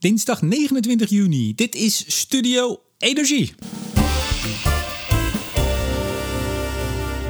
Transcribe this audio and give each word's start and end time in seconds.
Dinsdag 0.00 0.42
29 0.42 1.10
juni. 1.10 1.54
Dit 1.54 1.74
is 1.74 2.04
Studio 2.06 2.80
Energie. 2.98 3.54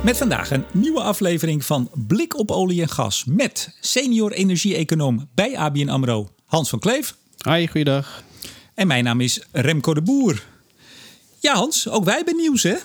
Met 0.05 0.17
vandaag 0.17 0.51
een 0.51 0.65
nieuwe 0.73 1.01
aflevering 1.01 1.65
van 1.65 1.91
Blik 2.07 2.39
op 2.39 2.51
olie 2.51 2.83
en 2.83 2.89
gas 2.89 3.25
met 3.25 3.77
senior 3.81 4.33
energie-econoom 4.33 5.29
bij 5.35 5.57
ABN 5.57 5.89
AMRO 5.89 6.29
Hans 6.45 6.69
van 6.69 6.79
Kleef. 6.79 7.17
Hoi, 7.39 7.69
goeiedag. 7.69 8.25
En 8.75 8.87
mijn 8.87 9.05
naam 9.05 9.21
is 9.21 9.41
Remco 9.53 9.95
de 9.95 10.03
Boer. 10.03 10.45
Ja 11.41 11.55
Hans, 11.55 11.89
ook 11.89 12.05
wij 12.05 12.17
hebben 12.17 12.37
nieuws 12.37 12.63
hè? 12.63 12.77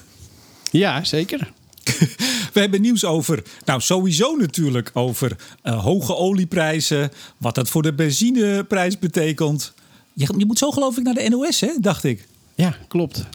Ja, 0.72 1.04
zeker. 1.04 1.52
We 2.56 2.62
hebben 2.62 2.82
nieuws 2.82 3.06
over, 3.06 3.44
nou 3.66 3.82
sowieso 3.82 4.36
natuurlijk 4.36 4.92
over 4.94 5.36
uh, 5.64 5.84
hoge 5.84 6.16
olieprijzen, 6.16 7.12
wat 7.38 7.56
dat 7.56 7.70
voor 7.70 7.82
de 7.82 7.94
benzineprijs 7.94 9.00
betekent. 9.00 9.74
Je, 10.14 10.34
je, 10.38 10.46
moet 10.46 10.58
zo 10.58 10.72
geloof 10.72 10.98
ik 10.98 11.04
naar 11.04 11.14
de 11.14 11.30
NOS, 11.30 11.60
hè, 11.60 11.70
dacht 11.80 12.04
ik. 12.04 12.28
Ja, 12.56 12.78
klopt. 12.88 13.26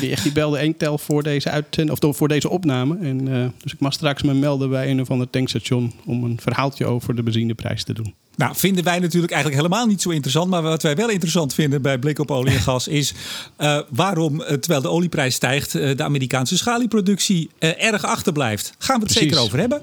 Die, 0.00 0.10
echt, 0.10 0.22
die 0.22 0.32
belde 0.32 0.58
één 0.58 0.76
tel 0.76 0.98
voor 0.98 1.22
deze, 1.22 1.64
of 1.90 2.16
voor 2.16 2.28
deze 2.28 2.48
opname. 2.48 2.98
En, 2.98 3.28
uh, 3.28 3.46
dus 3.62 3.72
ik 3.72 3.80
mag 3.80 3.92
straks 3.92 4.22
me 4.22 4.34
melden 4.34 4.70
bij 4.70 4.90
een 4.90 5.00
of 5.00 5.10
ander 5.10 5.30
tankstation 5.30 5.92
om 6.04 6.24
een 6.24 6.40
verhaaltje 6.40 6.86
over 6.86 7.16
de 7.16 7.22
benzineprijs 7.22 7.84
te 7.84 7.92
doen. 7.92 8.14
Nou, 8.36 8.56
vinden 8.56 8.84
wij 8.84 8.98
natuurlijk 8.98 9.32
eigenlijk 9.32 9.62
helemaal 9.62 9.86
niet 9.86 10.02
zo 10.02 10.10
interessant. 10.10 10.50
Maar 10.50 10.62
wat 10.62 10.82
wij 10.82 10.96
wel 10.96 11.08
interessant 11.08 11.54
vinden 11.54 11.82
bij 11.82 11.98
blik 11.98 12.18
op 12.18 12.30
olie 12.30 12.54
en 12.54 12.60
gas 12.70 12.88
is 12.88 13.14
uh, 13.58 13.80
waarom, 13.88 14.38
terwijl 14.38 14.80
de 14.80 14.90
olieprijs 14.90 15.34
stijgt, 15.34 15.74
uh, 15.74 15.96
de 15.96 16.02
Amerikaanse 16.02 16.56
schalieproductie 16.56 17.50
uh, 17.58 17.84
erg 17.84 18.04
achterblijft. 18.04 18.74
Gaan 18.78 19.00
we 19.00 19.04
het 19.04 19.12
Precies. 19.12 19.30
zeker 19.30 19.44
over 19.46 19.58
hebben. 19.58 19.82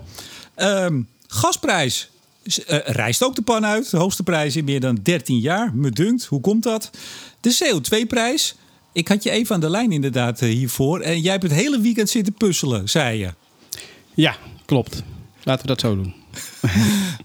Ehm, 0.55 1.01
gasprijs 1.27 2.09
rijst 2.85 3.23
ook 3.23 3.35
de 3.35 3.41
pan 3.41 3.65
uit. 3.65 3.91
De 3.91 3.97
hoogste 3.97 4.23
prijs 4.23 4.55
in 4.55 4.65
meer 4.65 4.79
dan 4.79 4.99
13 5.03 5.39
jaar. 5.39 5.71
Me 5.75 5.89
dunkt, 5.89 6.25
hoe 6.25 6.41
komt 6.41 6.63
dat? 6.63 6.89
De 7.39 7.57
CO2-prijs. 7.63 8.55
Ik 8.93 9.07
had 9.07 9.23
je 9.23 9.29
even 9.29 9.55
aan 9.55 9.61
de 9.61 9.69
lijn 9.69 9.91
inderdaad 9.91 10.39
hiervoor. 10.39 10.99
En 10.99 11.21
jij 11.21 11.31
hebt 11.31 11.43
het 11.43 11.52
hele 11.52 11.80
weekend 11.80 12.09
zitten 12.09 12.33
puzzelen, 12.33 12.89
zei 12.89 13.19
je. 13.19 13.33
Ja, 14.13 14.36
klopt. 14.65 15.03
Laten 15.43 15.61
we 15.61 15.67
dat 15.67 15.80
zo 15.80 15.95
doen. 15.95 16.13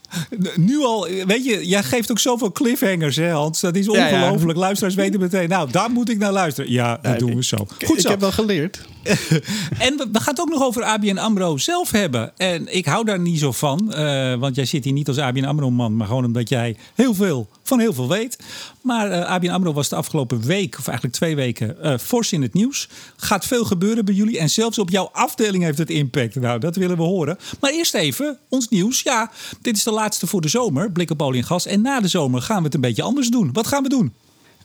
nu 0.56 0.84
al, 0.84 1.09
weet 1.27 1.45
je, 1.45 1.67
jij 1.67 1.83
geeft 1.83 2.11
ook 2.11 2.19
zoveel 2.19 2.53
cliffhangers, 2.53 3.17
hè 3.17 3.31
Hans? 3.31 3.61
Dat 3.61 3.77
is 3.77 3.89
ongelooflijk. 3.89 4.42
Ja, 4.42 4.55
ja. 4.55 4.58
Luisteraars 4.58 4.95
weten 4.95 5.20
meteen, 5.20 5.48
nou, 5.48 5.70
daar 5.70 5.91
moet 5.91 6.11
ik 6.11 6.19
naar 6.19 6.33
luisteren. 6.33 6.70
Ja, 6.70 6.98
dat 7.03 7.19
doen 7.19 7.34
we 7.34 7.45
zo. 7.45 7.56
Goed 7.56 7.86
zo. 7.86 7.95
Ik 7.95 8.08
heb 8.08 8.20
wel 8.20 8.33
geleerd. 8.33 8.81
en 9.86 9.96
we, 9.96 10.08
gaan 10.12 10.34
het 10.34 10.40
ook 10.40 10.48
nog 10.48 10.62
over 10.62 10.82
ABN 10.82 11.18
AMRO 11.18 11.56
zelf 11.56 11.90
hebben. 11.90 12.32
En 12.36 12.74
ik 12.74 12.86
hou 12.86 13.04
daar 13.04 13.20
niet 13.20 13.38
zo 13.38 13.52
van, 13.52 13.92
uh, 13.96 14.34
want 14.34 14.54
jij 14.54 14.64
zit 14.64 14.84
hier 14.84 14.92
niet 14.92 15.08
als 15.08 15.18
ABN 15.18 15.44
AMRO-man... 15.44 15.96
maar 15.96 16.06
gewoon 16.06 16.24
omdat 16.24 16.48
jij 16.48 16.76
heel 16.94 17.14
veel 17.14 17.48
van 17.62 17.80
heel 17.80 17.92
veel 17.92 18.08
weet. 18.08 18.38
Maar 18.80 19.10
uh, 19.10 19.24
ABN 19.24 19.48
AMRO 19.48 19.72
was 19.72 19.88
de 19.88 19.96
afgelopen 19.96 20.40
week, 20.40 20.77
of 20.78 20.86
eigenlijk 20.86 21.16
twee 21.16 21.36
weken, 21.36 21.77
uh, 21.82 21.98
fors 21.98 22.32
in 22.32 22.42
het 22.42 22.54
nieuws. 22.54 22.88
Gaat 23.16 23.46
veel 23.46 23.64
gebeuren 23.64 24.04
bij 24.04 24.14
jullie 24.14 24.38
en 24.38 24.50
zelfs 24.50 24.78
op 24.78 24.90
jouw 24.90 25.08
afdeling 25.12 25.64
heeft 25.64 25.78
het 25.78 25.90
impact. 25.90 26.34
Nou, 26.34 26.58
dat 26.58 26.77
willen 26.77 26.96
we 26.96 27.02
horen. 27.02 27.38
Maar 27.60 27.70
eerst 27.70 27.94
even, 27.94 28.38
ons 28.48 28.68
nieuws. 28.68 29.02
Ja, 29.02 29.30
dit 29.62 29.77
is 29.77 29.82
de 29.82 29.90
laatste 29.90 30.27
voor 30.27 30.40
de 30.40 30.48
zomer, 30.48 30.92
blik 30.92 31.10
op 31.10 31.22
olie 31.22 31.40
en 31.40 31.46
gas. 31.46 31.66
En 31.66 31.80
na 31.80 32.00
de 32.00 32.08
zomer 32.08 32.42
gaan 32.42 32.58
we 32.58 32.64
het 32.64 32.74
een 32.74 32.80
beetje 32.80 33.02
anders 33.02 33.28
doen. 33.28 33.52
Wat 33.52 33.66
gaan 33.66 33.82
we 33.82 33.88
doen? 33.88 34.14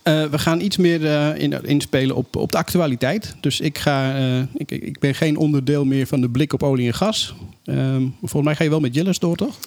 Uh, 0.04 0.24
we 0.24 0.38
gaan 0.38 0.60
iets 0.60 0.76
meer 0.76 1.00
uh, 1.00 1.38
in, 1.38 1.64
inspelen 1.64 2.16
op, 2.16 2.36
op 2.36 2.52
de 2.52 2.58
actualiteit. 2.58 3.36
Dus 3.40 3.60
ik, 3.60 3.78
ga, 3.78 4.18
uh, 4.18 4.38
ik, 4.54 4.70
ik 4.70 4.98
ben 4.98 5.14
geen 5.14 5.36
onderdeel 5.36 5.84
meer 5.84 6.06
van 6.06 6.20
de 6.20 6.30
blik 6.30 6.52
op 6.52 6.62
olie 6.62 6.86
en 6.86 6.94
gas. 6.94 7.34
Ehm, 7.64 8.06
volgens 8.20 8.44
mij 8.44 8.54
ga 8.54 8.64
je 8.64 8.70
wel 8.70 8.80
met 8.80 8.94
Jillis 8.94 9.18
door, 9.18 9.36
toch? 9.36 9.58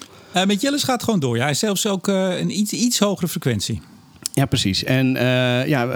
met 0.46 0.60
Jillis 0.60 0.82
gaat 0.82 1.02
gewoon 1.02 1.20
door. 1.20 1.36
Ja, 1.36 1.42
hij 1.42 1.50
is 1.50 1.58
zelfs 1.58 1.86
ook 1.86 2.06
een 2.06 2.58
iets, 2.58 2.72
iets 2.72 2.98
hogere 2.98 3.28
frequentie. 3.28 3.80
Ja, 4.34 4.46
precies. 4.46 4.84
En 4.84 5.06
ja, 5.66 5.88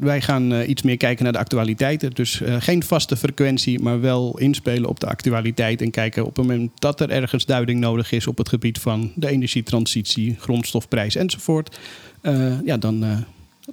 wij 0.00 0.20
gaan 0.20 0.62
iets 0.62 0.82
meer 0.82 0.96
kijken 0.96 1.24
naar 1.24 1.32
de 1.32 1.38
actualiteiten. 1.38 2.10
Dus 2.10 2.40
geen 2.58 2.82
vaste 2.82 3.16
frequentie, 3.16 3.80
maar 3.80 4.00
wel 4.00 4.38
inspelen 4.38 4.88
op 4.88 5.00
de 5.00 5.06
actualiteit. 5.06 5.82
En 5.82 5.90
kijken 5.90 6.24
op 6.24 6.36
het 6.36 6.46
moment 6.46 6.70
dat 6.74 7.00
er 7.00 7.10
ergens 7.10 7.46
duiding 7.46 7.80
nodig 7.80 8.12
is 8.12 8.26
op 8.26 8.38
het 8.38 8.48
gebied 8.48 8.78
van 8.78 9.12
de 9.14 9.28
energietransitie, 9.28 10.36
grondstofprijs 10.38 11.16
enzovoort. 11.16 11.78
ja, 12.64 12.76
dan, 12.76 13.24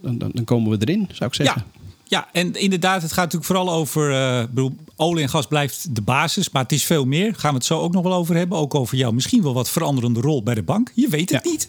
dan, 0.01 0.17
dan, 0.17 0.31
dan, 0.33 0.43
komen 0.43 0.79
we 0.79 0.85
erin, 0.85 1.07
zou 1.11 1.29
ik 1.29 1.35
zeggen. 1.35 1.63
Ja. 1.73 1.81
Ja, 2.11 2.27
en 2.31 2.53
inderdaad, 2.53 3.01
het 3.01 3.11
gaat 3.11 3.23
natuurlijk 3.23 3.45
vooral 3.45 3.71
over. 3.71 4.11
Uh, 4.11 4.43
bedoel, 4.49 4.75
olie 4.95 5.23
en 5.23 5.29
gas 5.29 5.47
blijft 5.47 5.95
de 5.95 6.01
basis, 6.01 6.49
maar 6.49 6.61
het 6.61 6.71
is 6.71 6.83
veel 6.83 7.05
meer. 7.05 7.35
Gaan 7.35 7.51
we 7.51 7.57
het 7.57 7.65
zo 7.65 7.79
ook 7.79 7.93
nog 7.93 8.03
wel 8.03 8.13
over 8.13 8.35
hebben. 8.35 8.57
Ook 8.57 8.75
over 8.75 8.97
jou 8.97 9.13
misschien 9.13 9.43
wel 9.43 9.53
wat 9.53 9.69
veranderende 9.69 10.21
rol 10.21 10.43
bij 10.43 10.53
de 10.53 10.63
bank. 10.63 10.91
Je 10.95 11.07
weet 11.07 11.29
het 11.29 11.43
ja. 11.43 11.51
niet. 11.51 11.67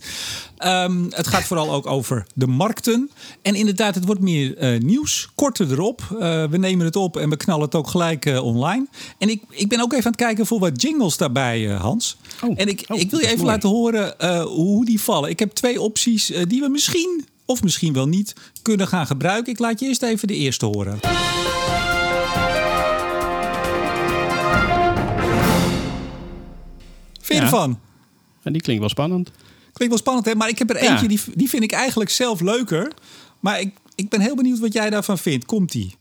Um, 0.58 1.06
het 1.10 1.26
gaat 1.26 1.42
vooral 1.42 1.72
ook 1.72 1.86
over 1.86 2.26
de 2.34 2.46
markten. 2.46 3.10
En 3.42 3.54
inderdaad, 3.54 3.94
het 3.94 4.04
wordt 4.04 4.20
meer 4.20 4.74
uh, 4.74 4.80
nieuws. 4.80 5.28
Korter 5.34 5.70
erop. 5.70 6.02
Uh, 6.12 6.18
we 6.44 6.56
nemen 6.58 6.86
het 6.86 6.96
op 6.96 7.16
en 7.16 7.30
we 7.30 7.36
knallen 7.36 7.64
het 7.64 7.74
ook 7.74 7.88
gelijk 7.88 8.38
online. 8.42 8.86
En 9.18 9.28
ik, 9.28 9.42
ik 9.48 9.68
ben 9.68 9.80
ook 9.80 9.92
even 9.92 10.04
aan 10.04 10.12
het 10.12 10.20
kijken 10.20 10.46
voor 10.46 10.58
wat 10.58 10.82
jingles 10.82 11.16
daarbij, 11.16 11.66
Hans. 11.66 12.16
Oh, 12.44 12.54
en 12.56 12.68
ik, 12.68 12.84
oh, 12.88 13.00
ik 13.00 13.10
wil 13.10 13.20
je 13.20 13.26
even 13.26 13.38
mooi. 13.38 13.50
laten 13.50 13.68
horen 13.68 14.14
hoe 14.46 14.84
die 14.84 15.00
vallen. 15.00 15.30
Ik 15.30 15.38
heb 15.38 15.52
twee 15.52 15.80
opties 15.80 16.32
die 16.48 16.60
we 16.60 16.68
misschien 16.68 17.24
of 17.52 17.62
misschien 17.62 17.92
wel 17.92 18.06
niet 18.08 18.32
kunnen 18.62 18.88
gaan 18.88 19.06
gebruiken. 19.06 19.52
Ik 19.52 19.58
laat 19.58 19.80
je 19.80 19.86
eerst 19.86 20.02
even 20.02 20.28
de 20.28 20.34
eerste 20.34 20.66
horen. 20.66 20.98
Vind 27.20 27.26
je 27.28 27.34
Ja. 27.34 27.42
ervan? 27.42 27.78
Ja, 28.42 28.50
die 28.50 28.60
klinkt 28.60 28.80
wel 28.80 28.90
spannend. 28.90 29.30
Klinkt 29.72 29.88
wel 29.94 29.98
spannend, 29.98 30.26
hè? 30.26 30.34
Maar 30.34 30.48
ik 30.48 30.58
heb 30.58 30.70
er 30.70 30.82
Ja. 30.82 30.90
eentje, 30.90 31.08
die, 31.08 31.20
die 31.34 31.48
vind 31.48 31.62
ik 31.62 31.72
eigenlijk 31.72 32.10
zelf 32.10 32.40
leuker. 32.40 32.92
Maar 33.40 33.60
ik, 33.60 33.74
ik 33.94 34.08
ben 34.08 34.20
heel 34.20 34.36
benieuwd 34.36 34.58
wat 34.58 34.72
jij 34.72 34.90
daarvan 34.90 35.18
vindt. 35.18 35.44
Komt-ie? 35.44 35.94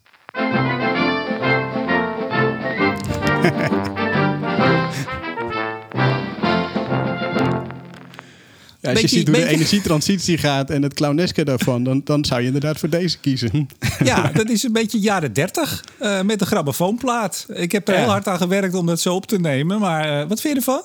Ja, 8.81 8.89
als 8.91 9.01
je 9.01 9.07
ziet 9.07 9.27
hoe 9.27 9.35
de 9.37 9.45
energietransitie 9.45 10.37
gaat 10.37 10.69
en 10.69 10.81
het 10.83 10.93
clowneske 10.93 11.43
daarvan, 11.45 11.83
dan, 11.83 12.01
dan 12.03 12.25
zou 12.25 12.39
je 12.41 12.45
inderdaad 12.45 12.77
voor 12.79 12.89
deze 12.89 13.17
kiezen. 13.19 13.67
Ja, 14.03 14.31
dat 14.33 14.49
is 14.49 14.63
een 14.63 14.71
beetje 14.73 14.99
jaren 14.99 15.33
30 15.33 15.83
eh, 15.99 16.21
met 16.21 16.41
een 16.41 16.47
grammofoonplaat. 16.47 17.45
Ik 17.53 17.71
heb 17.71 17.87
er 17.87 17.93
Ja. 17.93 17.99
heel 17.99 18.09
hard 18.09 18.27
aan 18.27 18.37
gewerkt 18.37 18.73
om 18.73 18.85
dat 18.85 18.99
zo 18.99 19.15
op 19.15 19.25
te 19.25 19.39
nemen. 19.39 19.79
Maar 19.79 20.21
eh, 20.21 20.27
wat 20.27 20.41
vind 20.41 20.53
je 20.53 20.59
ervan? 20.59 20.81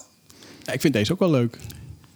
Ja, 0.65 0.73
ik 0.73 0.81
vind 0.81 0.93
deze 0.95 1.13
ook 1.13 1.19
wel 1.19 1.31
leuk. 1.31 1.59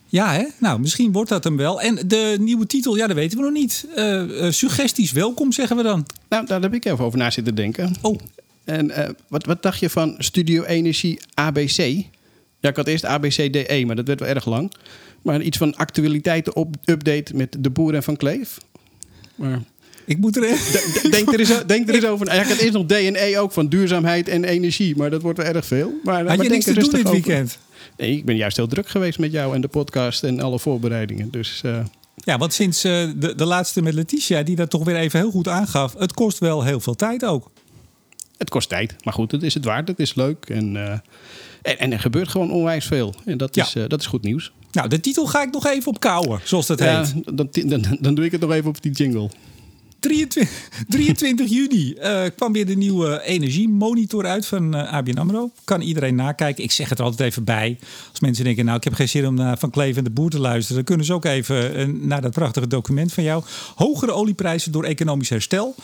Ja, 0.06 0.32
hè? 0.32 0.44
Nou, 0.58 0.80
misschien 0.80 1.12
wordt 1.12 1.30
dat 1.30 1.44
hem 1.44 1.56
wel. 1.56 1.80
En 1.80 1.98
de 2.06 2.36
nieuwe 2.40 2.66
titel, 2.66 2.96
ja, 2.96 3.06
dat 3.06 3.16
weten 3.16 3.38
we 3.38 3.44
nog 3.44 3.52
niet. 3.52 3.86
Eh, 3.94 4.22
suggesties 4.50 5.12
welkom, 5.12 5.52
zeggen 5.52 5.76
we 5.76 5.82
dan. 5.82 6.06
Nou, 6.28 6.46
daar 6.46 6.60
heb 6.60 6.74
ik 6.74 6.84
even 6.84 7.04
over 7.04 7.18
na 7.18 7.30
zitten 7.30 7.54
denken. 7.54 7.94
Oh, 8.00 8.18
En 8.64 8.92
wat, 9.28 9.46
wat 9.46 9.62
dacht 9.62 9.78
je 9.80 9.90
van 9.90 10.14
Studio 10.18 10.62
Energie 10.62 11.20
ABC? 11.34 12.04
Ja, 12.60 12.68
ik 12.68 12.76
had 12.76 12.86
eerst 12.86 13.04
ABCDE, 13.04 13.82
maar 13.86 13.96
dat 13.96 14.06
werd 14.06 14.20
wel 14.20 14.28
erg 14.28 14.46
lang. 14.46 14.72
Maar 15.22 15.40
iets 15.40 15.58
van 15.58 15.74
actualiteiten 15.76 16.56
op 16.56 16.76
update 16.84 17.36
met 17.36 17.56
de 17.58 17.70
boer 17.70 17.94
en 17.94 18.02
van 18.02 18.16
Kleef. 18.16 18.58
Maar 19.34 19.62
ik 20.04 20.18
moet 20.18 20.36
er... 20.36 20.42
d- 20.42 21.10
denk, 21.10 21.32
er 21.32 21.38
eens, 21.40 21.62
denk 21.66 21.88
er 21.88 21.94
eens 21.94 22.06
over. 22.06 22.26
Ja, 22.34 22.42
ik 22.42 22.48
had 22.48 22.56
eerst 22.58 22.72
nog 22.72 22.86
D 22.86 22.92
en 22.92 23.14
E 23.16 23.38
ook 23.38 23.52
van 23.52 23.68
duurzaamheid 23.68 24.28
en 24.28 24.44
energie, 24.44 24.96
maar 24.96 25.10
dat 25.10 25.22
wordt 25.22 25.38
wel 25.38 25.46
erg 25.46 25.66
veel. 25.66 25.92
Maar, 26.04 26.14
Had 26.16 26.24
maar 26.24 26.32
je 26.36 26.40
denk 26.42 26.50
niks 26.52 26.64
te 26.64 26.72
doen 26.72 26.90
dit 26.90 27.00
over. 27.00 27.10
weekend? 27.10 27.58
Nee, 27.96 28.16
ik 28.16 28.24
ben 28.24 28.36
juist 28.36 28.56
heel 28.56 28.66
druk 28.66 28.88
geweest 28.88 29.18
met 29.18 29.32
jou 29.32 29.54
en 29.54 29.60
de 29.60 29.68
podcast 29.68 30.22
en 30.24 30.40
alle 30.40 30.58
voorbereidingen. 30.58 31.30
Dus 31.30 31.60
eh, 31.64 31.78
Ja, 32.16 32.38
want 32.38 32.52
sinds 32.52 32.84
eh, 32.84 33.08
de, 33.16 33.34
de 33.34 33.44
laatste 33.44 33.82
met 33.82 33.94
Letitia, 33.94 34.42
die 34.42 34.56
dat 34.56 34.70
toch 34.70 34.84
weer 34.84 34.96
even 34.96 35.20
heel 35.20 35.30
goed 35.30 35.48
aangaf... 35.48 35.94
het 35.98 36.12
kost 36.12 36.38
wel 36.38 36.64
heel 36.64 36.80
veel 36.80 36.94
tijd 36.96 37.24
ook. 37.24 37.50
het 38.38 38.50
kost 38.50 38.68
tijd. 38.68 38.94
Maar 39.04 39.12
goed, 39.14 39.32
het 39.32 39.42
is 39.42 39.54
het 39.54 39.64
waard. 39.64 39.88
Het 39.88 39.98
is 39.98 40.14
leuk. 40.14 40.44
En, 40.48 40.76
eh, 40.92 40.98
en, 41.62 41.78
en 41.78 41.92
er 41.92 42.00
gebeurt 42.00 42.28
gewoon 42.28 42.50
onwijs 42.50 42.86
veel. 42.86 43.14
En 43.24 43.38
dat 43.38 43.56
is, 43.56 43.72
Ja. 43.72 43.82
eh, 43.82 43.88
dat 43.88 44.00
is 44.00 44.06
goed 44.06 44.22
nieuws. 44.22 44.52
Nou, 44.72 44.88
de 44.88 45.00
titel 45.00 45.26
ga 45.26 45.42
ik 45.42 45.52
nog 45.52 45.66
even 45.66 45.88
op 45.88 46.00
kouwen, 46.00 46.40
zoals 46.44 46.66
dat 46.66 46.78
Ja, 46.78 47.04
heet. 47.04 47.36
dan, 47.36 47.48
dan, 47.68 47.96
dan 48.00 48.14
doe 48.14 48.24
ik 48.24 48.32
het 48.32 48.40
nog 48.40 48.52
even 48.52 48.68
op 48.68 48.82
die 48.82 48.92
jingle. 48.92 49.30
23, 50.00 50.68
23 50.88 51.48
juni 51.56 51.92
eh, 51.92 52.22
kwam 52.36 52.52
weer 52.52 52.66
de 52.66 52.76
nieuwe 52.76 53.22
energiemonitor 53.24 54.26
uit 54.26 54.46
van 54.46 54.74
eh, 54.74 54.92
ABN 54.92 55.18
AMRO. 55.18 55.50
Kan 55.64 55.80
iedereen 55.80 56.14
nakijken. 56.14 56.64
Ik 56.64 56.70
zeg 56.72 56.88
het 56.88 56.98
er 56.98 57.04
altijd 57.04 57.30
even 57.30 57.44
bij. 57.44 57.78
Als 58.10 58.20
mensen 58.20 58.44
denken, 58.44 58.64
nou 58.64 58.76
ik 58.76 58.84
heb 58.84 58.92
geen 58.92 59.08
zin 59.08 59.26
om 59.26 59.34
naar 59.34 59.58
Van 59.58 59.70
Kleef 59.70 59.96
en 59.96 60.04
de 60.04 60.10
Boer 60.10 60.30
te 60.30 60.40
luisteren... 60.40 60.76
dan 60.76 60.84
kunnen 60.84 61.06
ze 61.06 61.12
ook 61.12 61.24
even 61.24 62.06
naar 62.06 62.20
dat 62.20 62.32
prachtige 62.32 62.66
document 62.66 63.12
van 63.12 63.24
jou. 63.24 63.44
Hogere 63.74 64.12
olieprijzen 64.12 64.72
door 64.72 64.84
economisch 64.84 65.28
herstel. 65.28 65.74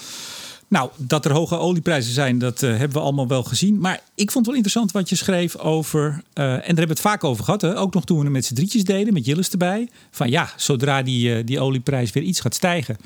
Nou, 0.69 0.91
dat 0.97 1.25
er 1.25 1.33
hoge 1.33 1.59
olieprijzen 1.59 2.13
zijn, 2.13 2.39
dat 2.39 2.63
uh, 2.63 2.71
hebben 2.71 2.93
we 2.93 3.01
allemaal 3.01 3.29
wel 3.29 3.43
gezien. 3.43 3.79
Maar 3.79 4.01
ik 4.15 4.31
vond 4.31 4.35
het 4.35 4.47
wel 4.47 4.55
interessant 4.55 4.93
wat 4.93 5.09
je 5.09 5.17
schreef 5.17 5.57
over. 5.57 6.01
Uh, 6.09 6.13
en 6.13 6.23
daar 6.35 6.65
hebben 6.65 6.87
we 6.87 6.93
het 6.93 7.01
vaak 7.01 7.25
over 7.25 7.45
gehad. 7.45 7.61
Hè? 7.61 7.79
Ook 7.79 7.95
nog 7.95 8.05
toen 8.05 8.19
we 8.19 8.25
het 8.25 8.33
met 8.33 8.45
z'n 8.45 8.55
drietjes 8.55 8.85
deden, 8.85 9.13
met 9.13 9.27
Jillis 9.27 9.51
erbij. 9.51 9.89
Van 10.11 10.31
ja, 10.31 10.51
zodra 10.57 11.03
die, 11.03 11.37
uh, 11.37 11.45
die 11.45 11.61
olieprijs 11.61 12.13
weer 12.13 12.23
iets 12.23 12.41
gaat 12.41 12.55
stijgen. 12.55 12.97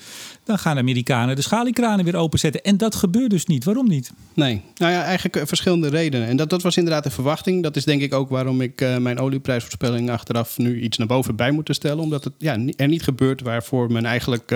dan 0.44 0.58
gaan 0.58 0.74
de 0.74 0.80
Amerikanen 0.80 1.36
de 1.36 1.42
schaliekranen 1.42 2.04
weer 2.04 2.16
openzetten. 2.16 2.62
En 2.62 2.76
dat 2.76 2.94
gebeurt 2.94 3.30
dus 3.30 3.46
niet. 3.46 3.64
Waarom 3.64 3.88
niet? 3.88 4.12
Nee, 4.34 4.62
nou 4.76 4.92
ja, 4.92 5.02
eigenlijk 5.02 5.48
verschillende 5.48 5.88
redenen. 5.88 6.28
En 6.28 6.36
dat, 6.36 6.50
dat 6.50 6.62
was 6.62 6.76
inderdaad 6.76 7.04
de 7.04 7.10
verwachting. 7.10 7.62
Dat 7.62 7.76
is 7.76 7.84
denk 7.84 8.02
ik 8.02 8.14
ook 8.14 8.28
waarom 8.28 8.60
ik 8.60 8.98
mijn 8.98 9.18
olieprijsvoorspelling 9.18 10.10
achteraf 10.10 10.58
nu 10.58 10.80
iets 10.80 10.98
naar 10.98 11.06
boven 11.06 11.36
bij 11.36 11.50
moet 11.50 11.68
stellen. 11.72 12.02
Omdat 12.02 12.24
het 12.24 12.32
ja, 12.38 12.58
er 12.76 12.88
niet 12.88 13.02
gebeurt 13.02 13.40
waarvoor 13.40 13.92
men 13.92 14.04
eigenlijk 14.04 14.50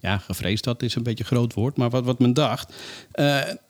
ja, 0.00 0.18
gevreesd 0.18 0.64
had, 0.64 0.82
is 0.82 0.94
een 0.94 1.02
beetje 1.02 1.24
een 1.24 1.36
groot 1.36 1.54
woord. 1.54 1.76
Maar 1.76 1.90
wat, 1.90 2.04
wat 2.04 2.18
men 2.18 2.31
dacht. 2.34 2.72
Uh, 3.14 3.24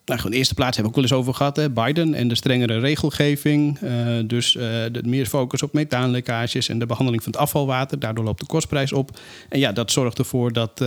nou, 0.05 0.25
in 0.25 0.31
de 0.31 0.37
eerste 0.37 0.55
plaats 0.55 0.77
hebben 0.77 0.95
we 0.95 0.99
ook 0.99 1.05
wel 1.05 1.19
eens 1.19 1.27
over 1.27 1.35
gehad. 1.35 1.57
Hè, 1.57 1.71
Biden 1.71 2.15
en 2.15 2.29
de 2.29 2.35
strengere 2.35 2.79
regelgeving. 2.79 3.81
Uh, 3.81 4.19
dus 4.25 4.55
uh, 4.55 4.63
de, 4.63 5.01
meer 5.05 5.27
focus 5.27 5.63
op 5.63 5.73
methaanlekkages 5.73 6.69
en 6.69 6.79
de 6.79 6.87
behandeling 6.87 7.23
van 7.23 7.33
het 7.33 7.41
afvalwater. 7.41 7.99
Daardoor 7.99 8.25
loopt 8.25 8.41
de 8.41 8.47
kostprijs 8.47 8.93
op. 8.93 9.19
En 9.49 9.59
ja, 9.59 9.73
dat 9.73 9.91
zorgt 9.91 10.19
ervoor 10.19 10.53
dat, 10.53 10.85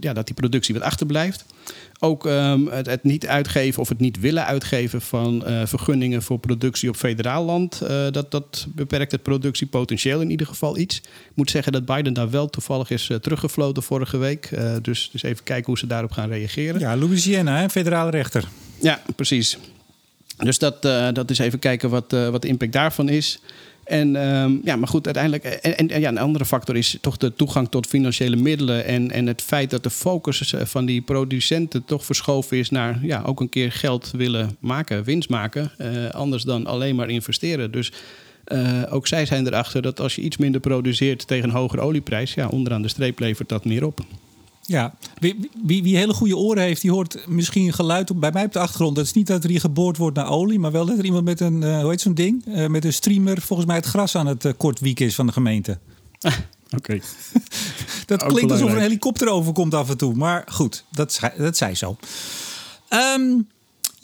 ja, 0.00 0.12
dat 0.12 0.26
die 0.26 0.34
productie 0.34 0.74
wat 0.74 0.82
achterblijft. 0.82 1.44
Ook 2.04 2.26
um, 2.26 2.68
het, 2.68 2.86
het, 2.86 3.04
niet 3.04 3.26
uitgeven 3.26 3.82
of 3.82 3.88
het 3.88 4.00
niet 4.00 4.20
willen 4.20 4.44
uitgeven 4.46 5.00
van 5.00 5.42
vergunningen 5.64 6.22
voor 6.22 6.38
productie 6.38 6.88
op 6.88 6.96
federaal 6.96 7.44
land. 7.44 7.78
dat, 8.10 8.30
dat 8.30 8.66
beperkt 8.68 9.12
het 9.12 9.22
productiepotentieel 9.22 10.20
in 10.20 10.30
ieder 10.30 10.46
geval 10.46 10.78
iets. 10.78 10.96
Ik 10.96 11.04
moet 11.34 11.50
zeggen 11.50 11.72
dat 11.72 11.84
Biden 11.84 12.12
daar 12.12 12.30
wel 12.30 12.50
toevallig 12.50 12.90
is 12.90 13.10
teruggefloten 13.20 13.82
vorige 13.82 14.16
week. 14.16 14.50
dus, 14.82 15.08
dus 15.12 15.22
even 15.22 15.44
kijken 15.44 15.66
hoe 15.66 15.78
ze 15.78 15.86
daarop 15.86 16.12
gaan 16.12 16.28
reageren. 16.28 16.80
Ja, 16.80 16.96
Louisiana, 16.96 17.58
hè, 17.58 17.68
federale 17.68 18.10
rechter. 18.10 18.48
Ja, 18.80 19.02
precies. 19.16 19.58
Dus 20.36 20.58
dat, 20.58 20.84
uh, 20.84 21.08
dat 21.12 21.30
is 21.30 21.38
even 21.38 21.58
kijken 21.58 21.90
wat, 21.90 22.12
uh, 22.12 22.28
wat 22.28 22.42
de 22.42 22.48
impact 22.48 22.72
daarvan 22.72 23.08
is. 23.08 23.40
En 23.84 24.28
um, 24.28 24.60
ja, 24.64 24.76
maar 24.76 24.88
goed, 24.88 25.04
uiteindelijk. 25.04 25.44
En, 25.44 25.88
en, 25.90 26.00
ja, 26.00 26.08
een 26.08 26.18
andere 26.18 26.44
factor 26.44 26.76
is 26.76 26.98
toch 27.00 27.16
de 27.16 27.34
toegang 27.34 27.68
tot 27.68 27.86
financiële 27.86 28.36
middelen. 28.36 28.84
En, 28.84 29.10
en 29.10 29.26
het 29.26 29.42
feit 29.42 29.70
dat 29.70 29.82
de 29.82 29.90
focus 29.90 30.52
eh, 30.52 30.64
van 30.64 30.86
die 30.86 31.00
producenten 31.00 31.84
toch 31.84 32.04
verschoven 32.04 32.56
is 32.56 32.70
naar 32.70 32.98
ja, 33.02 33.22
ook 33.26 33.40
een 33.40 33.48
keer 33.48 33.72
geld 33.72 34.10
willen 34.16 34.56
maken, 34.60 35.04
winst 35.04 35.28
maken. 35.28 35.72
Uh, 35.78 36.10
anders 36.10 36.42
dan 36.42 36.66
alleen 36.66 36.96
maar 36.96 37.10
investeren. 37.10 37.70
Dus 37.70 37.92
ook 38.90 39.06
zij 39.06 39.26
zijn 39.26 39.46
erachter 39.46 39.82
dat 39.82 40.00
als 40.00 40.14
je 40.14 40.22
iets 40.22 40.36
minder 40.36 40.60
produceert 40.60 41.26
tegen 41.26 41.48
een 41.48 41.54
hogere 41.54 41.82
olieprijs, 41.82 42.34
ja, 42.34 42.48
onderaan 42.48 42.82
de 42.82 42.88
streep 42.88 43.18
levert 43.18 43.48
dat 43.48 43.64
meer 43.64 43.86
op. 43.86 44.00
Ja, 44.66 44.94
wie, 45.18 45.50
wie, 45.64 45.82
wie, 45.82 45.96
hele 45.96 46.14
goede 46.14 46.36
oren 46.36 46.62
heeft, 46.62 46.80
die 46.80 46.90
hoort 46.90 47.28
misschien 47.28 47.72
geluid 47.72 48.10
op, 48.10 48.20
bij 48.20 48.30
mij 48.32 48.44
op 48.44 48.52
de 48.52 48.58
achtergrond. 48.58 48.96
Dat 48.96 49.04
is 49.04 49.12
niet 49.12 49.26
dat 49.26 49.44
er 49.44 49.50
hier 49.50 49.60
geboord 49.60 49.96
wordt 49.96 50.16
naar 50.16 50.30
olie, 50.30 50.58
maar 50.58 50.72
wel 50.72 50.86
dat 50.86 50.98
er 50.98 51.04
iemand 51.04 51.24
met 51.24 51.40
een, 51.40 51.62
uh, 51.62 51.80
hoe 51.80 51.90
heet 51.90 52.00
zo'n 52.00 52.14
ding? 52.14 52.44
Uh, 52.46 52.66
met 52.66 52.84
een 52.84 52.92
streamer 52.92 53.40
volgens 53.40 53.68
mij 53.68 53.76
het 53.76 53.86
gras 53.86 54.16
aan 54.16 54.26
het 54.26 54.44
uh, 54.44 54.52
kort 54.56 54.80
wieken 54.80 55.06
is 55.06 55.14
van 55.14 55.26
de 55.26 55.32
gemeente. 55.32 55.78
Oké. 56.20 56.34
Okay. 56.76 57.02
dat 58.06 58.22
Ook 58.22 58.28
klinkt 58.28 58.52
alsof 58.52 58.70
er 58.70 58.76
een 58.76 58.82
helikopter 58.82 59.28
overkomt 59.28 59.74
af 59.74 59.90
en 59.90 59.96
toe. 59.96 60.14
Maar 60.14 60.44
goed, 60.48 60.84
dat, 60.90 61.20
dat 61.36 61.56
zei 61.56 61.74
zo. 61.74 61.96
Um, 63.16 63.48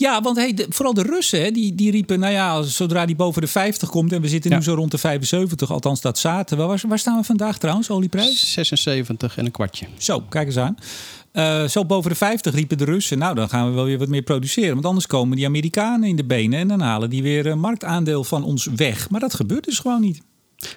ja, 0.01 0.21
want 0.21 0.37
hey, 0.37 0.55
de, 0.55 0.67
vooral 0.69 0.95
de 0.95 1.03
Russen, 1.03 1.43
hè, 1.43 1.51
die, 1.51 1.75
die 1.75 1.91
riepen, 1.91 2.21
nou 2.21 2.33
ja, 2.33 2.63
zodra 2.63 3.07
die 3.07 3.17
boven 3.17 3.43
de 3.43 3.49
50 3.49 3.89
komt 3.89 4.13
en 4.13 4.21
we 4.21 4.29
zitten 4.29 4.51
ja. 4.51 4.57
nu 4.57 4.63
zo 4.63 4.75
rond 4.75 4.91
de 4.91 4.99
75, 4.99 5.71
althans 5.71 6.01
dat 6.01 6.19
zaten. 6.19 6.57
Waar, 6.57 6.83
waar 6.89 6.99
staan 6.99 7.17
we 7.17 7.25
vandaag 7.25 7.59
trouwens, 7.59 7.91
olieprijs? 7.91 8.53
76 8.53 9.37
en 9.37 9.45
een 9.45 9.51
kwartje. 9.51 9.87
Zo, 9.99 10.21
kijk 10.21 10.47
eens 10.47 10.57
aan. 10.57 10.77
Uh, 11.33 11.65
zo 11.65 11.85
boven 11.85 12.11
de 12.11 12.17
50 12.17 12.55
riepen 12.55 12.79
de 12.79 12.85
Russen, 12.85 13.19
nou 13.19 13.35
dan 13.35 13.49
gaan 13.49 13.69
we 13.69 13.75
wel 13.75 13.85
weer 13.85 13.99
wat 13.99 14.09
meer 14.09 14.23
produceren. 14.23 14.73
Want 14.73 14.87
anders 14.87 15.07
komen 15.07 15.37
die 15.37 15.47
Amerikanen 15.47 16.09
in 16.09 16.17
de 16.17 16.25
benen 16.25 16.59
en 16.59 16.69
dan 16.69 16.81
halen 16.81 17.11
die 17.11 17.23
weer 17.23 17.47
een 17.47 17.61
marktaandeel 17.61 18.25
van 18.25 18.45
ons 18.45 18.69
weg. 18.77 19.11
Maar 19.11 19.21
dat 19.21 19.35
gebeurt 19.35 19.65
dus 19.65 19.79
gewoon 19.79 20.01
niet. 20.01 20.21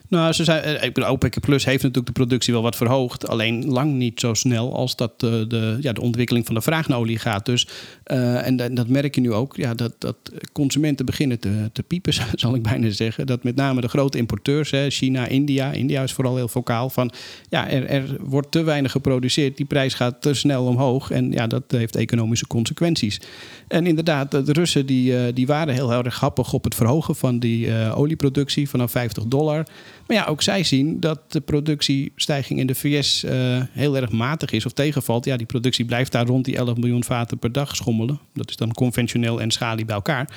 Nou, 0.08 0.34
ze 0.34 0.44
zijn, 0.44 0.84
ik 0.84 0.98
OPEC 0.98 1.40
Plus 1.40 1.66
heeft 1.66 1.84
natuurlijk 1.84 2.08
de 2.08 2.22
productie 2.22 2.54
wel 2.54 2.62
wat 2.62 2.76
verhoogd. 2.76 3.28
Alleen 3.28 3.66
lang 3.66 3.94
niet 3.94 4.20
zo 4.20 4.34
snel 4.34 4.76
als 4.76 4.96
dat 4.96 5.20
de, 5.20 5.46
de, 5.48 5.78
ja, 5.82 5.94
de 5.94 6.02
ontwikkeling 6.02 6.46
van 6.46 6.56
de 6.56 6.62
vraag 6.62 6.88
naar 6.88 6.98
olie 6.98 7.20
gaat. 7.20 7.46
Dus, 7.46 7.68
uh, 8.08 8.48
en 8.48 8.76
dat 8.76 8.88
merk 8.88 9.16
je 9.16 9.22
nu 9.22 9.34
ook, 9.34 9.56
ja, 9.56 9.74
dat, 9.74 9.94
dat 9.98 10.16
consumenten 10.52 11.06
beginnen 11.06 11.40
te, 11.40 11.70
te 11.74 11.84
piepen, 11.84 12.14
zal 12.34 12.56
ik 12.56 12.64
bijna 12.64 12.90
zeggen. 12.90 13.26
Dat 13.26 13.44
met 13.44 13.56
name 13.56 13.82
de 13.82 13.88
grote 13.88 14.18
importeurs, 14.18 14.72
hè, 14.72 14.90
China, 14.90 15.28
India. 15.28 15.72
India 15.72 16.04
is 16.04 16.14
vooral 16.14 16.36
heel 16.36 16.48
vocaal 16.48 16.90
van, 16.90 17.12
ja, 17.50 17.70
er, 17.70 17.86
er 17.86 18.16
wordt 18.20 18.52
te 18.52 18.64
weinig 18.64 18.92
geproduceerd. 18.92 19.58
Die 19.58 19.66
prijs 19.66 19.94
gaat 19.94 20.22
te 20.22 20.34
snel 20.34 20.66
omhoog. 20.66 21.12
En 21.12 21.32
ja, 21.32 21.48
dat 21.48 21.64
heeft 21.68 21.96
economische 21.96 22.48
consequenties. 22.48 23.22
En 23.68 23.88
inderdaad, 23.88 24.32
de 24.32 24.54
Russen 24.54 24.86
die, 24.86 25.34
die 25.34 25.48
waren 25.48 25.74
heel 25.74 25.94
erg 25.94 26.20
happig 26.20 26.54
op 26.54 26.64
het 26.64 26.76
verhogen 26.76 27.16
van 27.16 27.40
die 27.40 27.92
olieproductie 27.94 28.70
vanaf 28.70 28.92
50 28.92 29.24
dollar. 29.24 29.66
Maar 30.08 30.18
ja, 30.18 30.26
ook 30.26 30.42
zij 30.42 30.64
zien 30.64 31.00
dat 31.00 31.20
de 31.28 31.42
productiestijging 31.42 32.60
in 32.60 32.68
de 32.68 32.76
VS 32.76 33.24
uh, 33.24 33.32
heel 33.72 33.96
erg 33.96 34.12
matig 34.12 34.52
is 34.52 34.66
of 34.66 34.72
tegenvalt. 34.72 35.26
Ja, 35.26 35.38
die 35.38 35.46
productie 35.46 35.86
blijft 35.86 36.12
daar 36.12 36.26
rond 36.26 36.46
die 36.46 36.58
11 36.58 36.78
miljoen 36.78 37.04
vaten 37.04 37.38
per 37.38 37.52
dag 37.52 37.76
schommelen. 37.76 38.20
Dat 38.34 38.50
is 38.50 38.56
dan 38.56 38.74
conventioneel 38.74 39.42
en 39.42 39.52
schalie 39.52 39.86
bij 39.86 39.96
elkaar. 39.96 40.30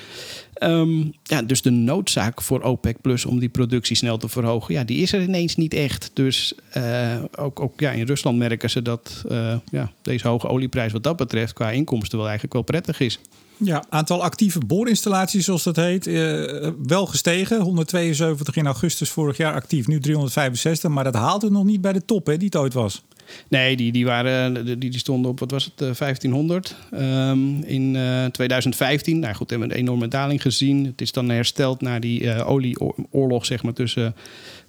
Um, 0.63 1.13
ja, 1.23 1.41
dus 1.41 1.61
de 1.61 1.69
noodzaak 1.69 2.41
voor 2.41 2.61
OPEC 2.61 3.01
Plus 3.01 3.25
om 3.25 3.39
die 3.39 3.49
productie 3.49 3.95
snel 3.95 4.17
te 4.17 4.29
verhogen, 4.29 4.73
ja, 4.73 4.83
die 4.83 5.01
is 5.01 5.13
er 5.13 5.21
ineens 5.21 5.55
niet 5.55 5.73
echt. 5.73 6.11
Dus 6.13 6.53
uh, 6.77 7.23
ook, 7.35 7.59
ook 7.59 7.79
ja, 7.79 7.91
in 7.91 8.05
Rusland 8.05 8.37
merken 8.37 8.69
ze 8.69 8.81
dat 8.81 9.23
uh, 9.31 9.55
ja, 9.71 9.91
deze 10.01 10.27
hoge 10.27 10.47
olieprijs 10.47 10.91
wat 10.91 11.03
dat 11.03 11.17
betreft 11.17 11.53
qua 11.53 11.71
inkomsten 11.71 12.17
wel 12.17 12.27
eigenlijk 12.27 12.53
wel 12.53 12.63
prettig 12.63 12.99
is. 12.99 13.19
Ja, 13.57 13.83
aantal 13.89 14.23
actieve 14.23 14.59
boorinstallaties, 14.59 15.45
zoals 15.45 15.63
dat 15.63 15.75
heet, 15.75 16.07
uh, 16.07 16.69
wel 16.87 17.05
gestegen. 17.05 17.61
172 17.61 18.55
in 18.55 18.65
augustus 18.65 19.09
vorig 19.09 19.37
jaar 19.37 19.53
actief, 19.53 19.87
nu 19.87 19.99
365. 19.99 20.89
Maar 20.89 21.03
dat 21.03 21.15
haalt 21.15 21.41
het 21.41 21.51
nog 21.51 21.63
niet 21.63 21.81
bij 21.81 21.93
de 21.93 22.05
top 22.05 22.25
hè, 22.25 22.37
die 22.37 22.45
het 22.45 22.55
ooit 22.55 22.73
was. 22.73 23.03
Nee, 23.47 23.75
die, 23.75 23.91
die, 23.91 24.05
waren, 24.05 24.65
die, 24.65 24.77
die 24.77 24.99
stonden 24.99 25.31
op, 25.31 25.39
wat 25.39 25.51
was 25.51 25.65
het, 25.65 25.77
1500 25.77 26.75
um, 26.93 27.63
in 27.63 27.93
uh, 27.95 28.25
2015. 28.25 29.19
Nou 29.19 29.35
goed, 29.35 29.49
hebben 29.49 29.67
we 29.67 29.73
een 29.73 29.79
enorme 29.79 30.07
daling 30.07 30.41
gezien. 30.41 30.85
Het 30.85 31.01
is 31.01 31.11
dan 31.11 31.29
hersteld 31.29 31.81
naar 31.81 31.99
die 31.99 32.21
uh, 32.21 32.49
olieoorlog 32.49 33.45
zeg 33.45 33.63
maar, 33.63 33.73
tussen 33.73 34.15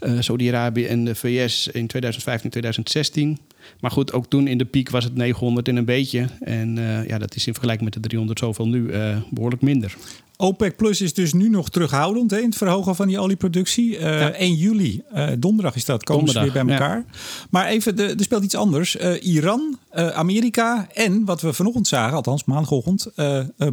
uh, 0.00 0.20
Saudi-Arabië 0.20 0.86
en 0.86 1.04
de 1.04 1.14
VS 1.14 1.66
in 1.66 1.86
2015, 1.86 2.50
2016. 2.50 3.38
Maar 3.80 3.90
goed, 3.90 4.12
ook 4.12 4.26
toen 4.26 4.46
in 4.46 4.58
de 4.58 4.64
piek 4.64 4.90
was 4.90 5.04
het 5.04 5.14
900 5.14 5.68
en 5.68 5.76
een 5.76 5.84
beetje. 5.84 6.26
En 6.40 6.76
uh, 6.76 7.08
ja, 7.08 7.18
dat 7.18 7.34
is 7.34 7.46
in 7.46 7.52
vergelijking 7.52 7.84
met 7.84 8.02
de 8.02 8.08
300 8.08 8.38
zoveel 8.38 8.68
nu 8.68 8.80
uh, 8.82 9.16
behoorlijk 9.30 9.62
minder. 9.62 9.96
OPEC 10.36 10.76
Plus 10.76 11.00
is 11.00 11.14
dus 11.14 11.32
nu 11.32 11.48
nog 11.48 11.70
terughoudend 11.70 12.30
hè, 12.30 12.38
in 12.38 12.48
het 12.48 12.56
verhogen 12.56 12.94
van 12.94 13.08
die 13.08 13.18
olieproductie. 13.18 13.98
Uh, 13.98 14.20
ja. 14.20 14.32
1 14.32 14.54
juli, 14.54 15.02
donderdag 15.38 15.74
is 15.74 15.84
dat, 15.84 16.04
komen 16.04 16.24
donderdag, 16.24 16.46
ze 16.46 16.52
weer 16.52 16.64
bij 16.64 16.74
elkaar. 16.74 16.96
Ja. 16.96 17.18
Maar 17.50 17.66
even, 17.66 17.98
er 17.98 18.14
speelt 18.18 18.44
iets 18.44 18.54
anders. 18.54 18.96
Iran, 19.20 19.78
Amerika 19.90 20.88
en 20.92 21.24
wat 21.24 21.40
we 21.40 21.52
vanochtend 21.52 21.86
zagen, 21.86 22.16
althans 22.16 22.44
maandagochtend, 22.44 23.10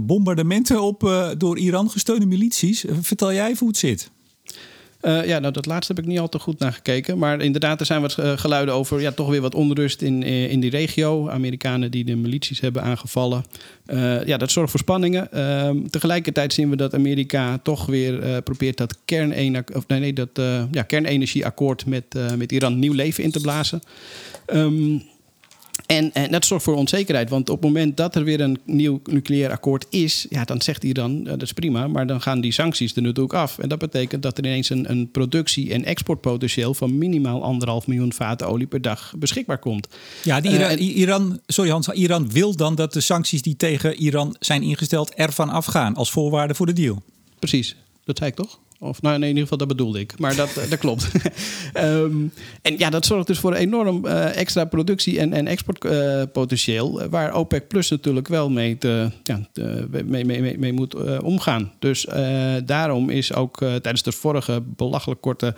bombardementen 0.02 0.82
op 0.82 1.34
door 1.38 1.58
Iran 1.58 1.90
gesteunde 1.90 2.26
milities. 2.26 2.86
vertel 3.02 3.34
jij 3.34 3.46
even 3.46 3.60
hoe 3.60 3.68
het 3.68 3.78
zit. 3.78 4.12
Uh, 5.06 5.26
ja, 5.26 5.40
nou 5.40 5.54
dat 5.54 5.66
laatste 5.66 5.94
heb 5.94 6.04
ik 6.04 6.10
niet 6.10 6.20
al 6.20 6.30
te 6.30 6.40
goed 6.40 6.60
naar 6.60 6.74
gekeken. 6.74 7.18
Maar 7.18 7.42
inderdaad, 7.42 7.80
er 7.80 7.86
zijn 7.86 8.02
wat 8.02 8.18
uh, 8.20 8.32
geluiden 8.36 8.74
over 8.74 9.02
ja, 9.02 9.12
toch 9.12 9.30
weer 9.30 9.42
wat 9.42 9.56
onrust 9.56 10.02
in, 10.02 10.24
in 10.24 10.60
die 10.60 10.70
regio. 10.70 11.30
Amerikanen 11.30 11.92
die 11.92 12.06
de 12.06 12.16
milities 12.16 12.60
hebben 12.60 12.84
aangevallen. 12.84 13.46
Ja, 14.26 14.38
dat 14.38 14.52
zorgt 14.52 14.72
voor 14.72 14.80
spanningen. 14.80 15.32
Ehm, 15.32 15.88
tegelijkertijd 15.88 16.54
zien 16.54 16.70
we 16.70 16.76
dat 16.76 16.94
Amerika 16.94 17.60
toch 17.64 17.86
weer 17.86 18.42
probeert 18.42 18.78
dat, 18.78 18.98
of 19.74 19.88
nee, 19.88 20.00
nee, 20.00 20.14
dat 20.14 20.30
ja, 20.72 20.82
kernenergieakkoord 20.82 21.86
met, 21.86 22.06
met 22.38 22.52
Iran 22.52 22.80
nieuw 22.80 22.94
leven 22.94 23.24
in 23.24 23.32
te 23.32 23.42
blazen. 23.42 23.82
Um, 24.54 25.04
en, 25.86 26.14
en, 26.14 26.32
dat 26.32 26.46
zorgt 26.46 26.64
voor 26.64 26.76
onzekerheid. 26.76 27.30
Want 27.30 27.50
op 27.50 27.56
het 27.56 27.66
moment 27.66 27.98
dat 27.98 28.16
er 28.16 28.24
weer 28.24 28.42
een 28.42 28.60
nieuw 28.66 29.02
nucleair 29.04 29.52
akkoord 29.52 29.86
is, 29.90 30.26
ja, 30.30 30.44
dan 30.44 30.62
zegt 30.62 30.84
hij 30.84 30.92
dan, 30.92 31.24
dat 31.24 31.42
is 31.42 31.54
prima, 31.54 31.88
maar 31.88 32.08
dan 32.08 32.22
gaan 32.22 32.42
die 32.42 32.52
sancties 32.52 32.96
er 32.96 33.02
natuurlijk 33.02 33.34
af. 33.34 33.58
En 33.60 33.70
dat 33.70 33.80
betekent 33.80 34.24
dat 34.24 34.38
er 34.38 34.46
ineens 34.46 34.70
een, 34.70 34.90
een 34.90 35.12
productie- 35.12 35.74
en 35.74 35.86
exportpotentieel 35.86 36.74
van 36.74 36.98
minimaal 36.98 37.44
anderhalf 37.44 37.88
miljoen 37.88 38.14
vaten 38.14 38.48
olie 38.48 38.68
per 38.68 38.82
dag 38.82 39.14
beschikbaar 39.18 39.58
komt. 39.58 39.88
Ja, 40.24 40.42
die 40.42 40.52
Iran, 40.52 40.72
uh, 40.72 40.96
Iran, 40.96 41.40
sorry 41.48 41.72
Hans, 41.72 41.88
Iran 41.88 42.32
wil 42.32 42.56
dan 42.56 42.76
dat 42.76 42.94
de 42.94 43.02
sancties 43.02 43.42
die 43.42 43.56
tegen 43.56 43.96
Iran 43.96 44.36
zijn 44.40 44.62
ingesteld 44.62 45.14
ervan 45.14 45.50
afgaan 45.50 45.96
als 45.96 46.12
voorwaarde 46.12 46.56
voor 46.56 46.66
de 46.66 46.74
deal. 46.74 47.04
Precies, 47.40 47.76
dat 48.04 48.18
zei 48.18 48.30
ik 48.30 48.36
toch? 48.36 48.60
Of 48.86 49.02
nou, 49.02 49.16
in 49.16 49.28
ieder 49.28 49.42
geval, 49.42 49.58
dat 49.58 49.68
bedoelde 49.68 50.00
ik. 50.00 50.20
Maar 50.20 50.36
dat, 50.36 50.60
dat 50.70 50.80
klopt. 50.80 51.08
Ehm, 51.74 52.28
en 52.62 52.78
ja, 52.78 52.90
dat 52.90 53.06
zorgt 53.06 53.28
dus 53.28 53.40
voor 53.40 53.54
enorm 53.54 54.06
extra 54.06 54.66
productie- 54.66 55.20
en, 55.20 55.34
en 55.34 55.48
exportpotentieel. 55.48 57.10
waar 57.10 57.34
OPEC 57.34 57.68
Plus 57.68 57.90
natuurlijk 57.90 58.28
wel 58.28 58.50
mee, 58.50 58.78
te, 58.78 59.12
ja, 59.24 59.40
mee, 60.06 60.26
mee, 60.26 60.58
mee, 60.58 60.74
moet 60.74 61.20
omgaan. 61.22 61.72
Dus 61.80 62.08
daarom 62.66 63.10
is 63.10 63.34
ook 63.34 63.58
tijdens 63.58 64.04
de 64.04 64.12
vorige 64.12 64.64
belachelijk 64.66 65.22
korte 65.22 65.56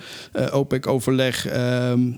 OPEC-overleg... 0.51 1.48
Ehm, 1.48 2.12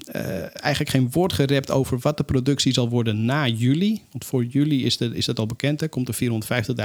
eigenlijk 0.53 0.89
geen 0.89 1.09
woord 1.11 1.33
gerept 1.33 1.71
over 1.71 1.99
wat 2.01 2.17
de 2.17 2.23
productie 2.23 2.73
zal 2.73 2.89
worden 2.89 3.25
na 3.25 3.47
juli. 3.47 4.01
Want 4.11 4.25
voor 4.25 4.45
juli 4.45 4.85
is, 4.85 4.97
de, 4.97 5.15
is 5.15 5.25
dat 5.25 5.39
al 5.39 5.45
bekend. 5.45 5.81
Er 5.81 5.89
komt 5.89 6.07
er 6.07 6.15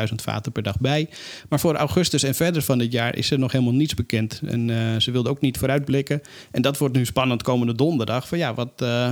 450.000 0.09 0.15
vaten 0.15 0.53
per 0.53 0.63
dag 0.63 0.81
bij. 0.81 1.09
Maar 1.49 1.61
voor 1.61 1.75
augustus 1.75 2.23
en 2.23 2.35
verder 2.35 2.63
van 2.63 2.79
dit 2.79 2.93
jaar 2.93 3.17
is 3.17 3.31
er 3.31 3.39
nog 3.39 3.53
helemaal 3.53 3.75
niets 3.75 3.95
bekend. 3.95 4.14
En 4.17 4.69
uh, 4.69 4.77
ze 4.99 5.11
wilde 5.11 5.29
ook 5.29 5.41
niet 5.41 5.59
vooruitblikken. 5.59 6.23
En 6.51 6.63
dat 6.63 6.79
wordt 6.79 6.95
nu 6.95 7.05
spannend 7.05 7.43
komende 7.43 7.75
donderdag. 7.75 8.29
Van 8.29 8.39
ja, 8.39 8.55
wat, 8.55 8.71
uh, 8.83 9.11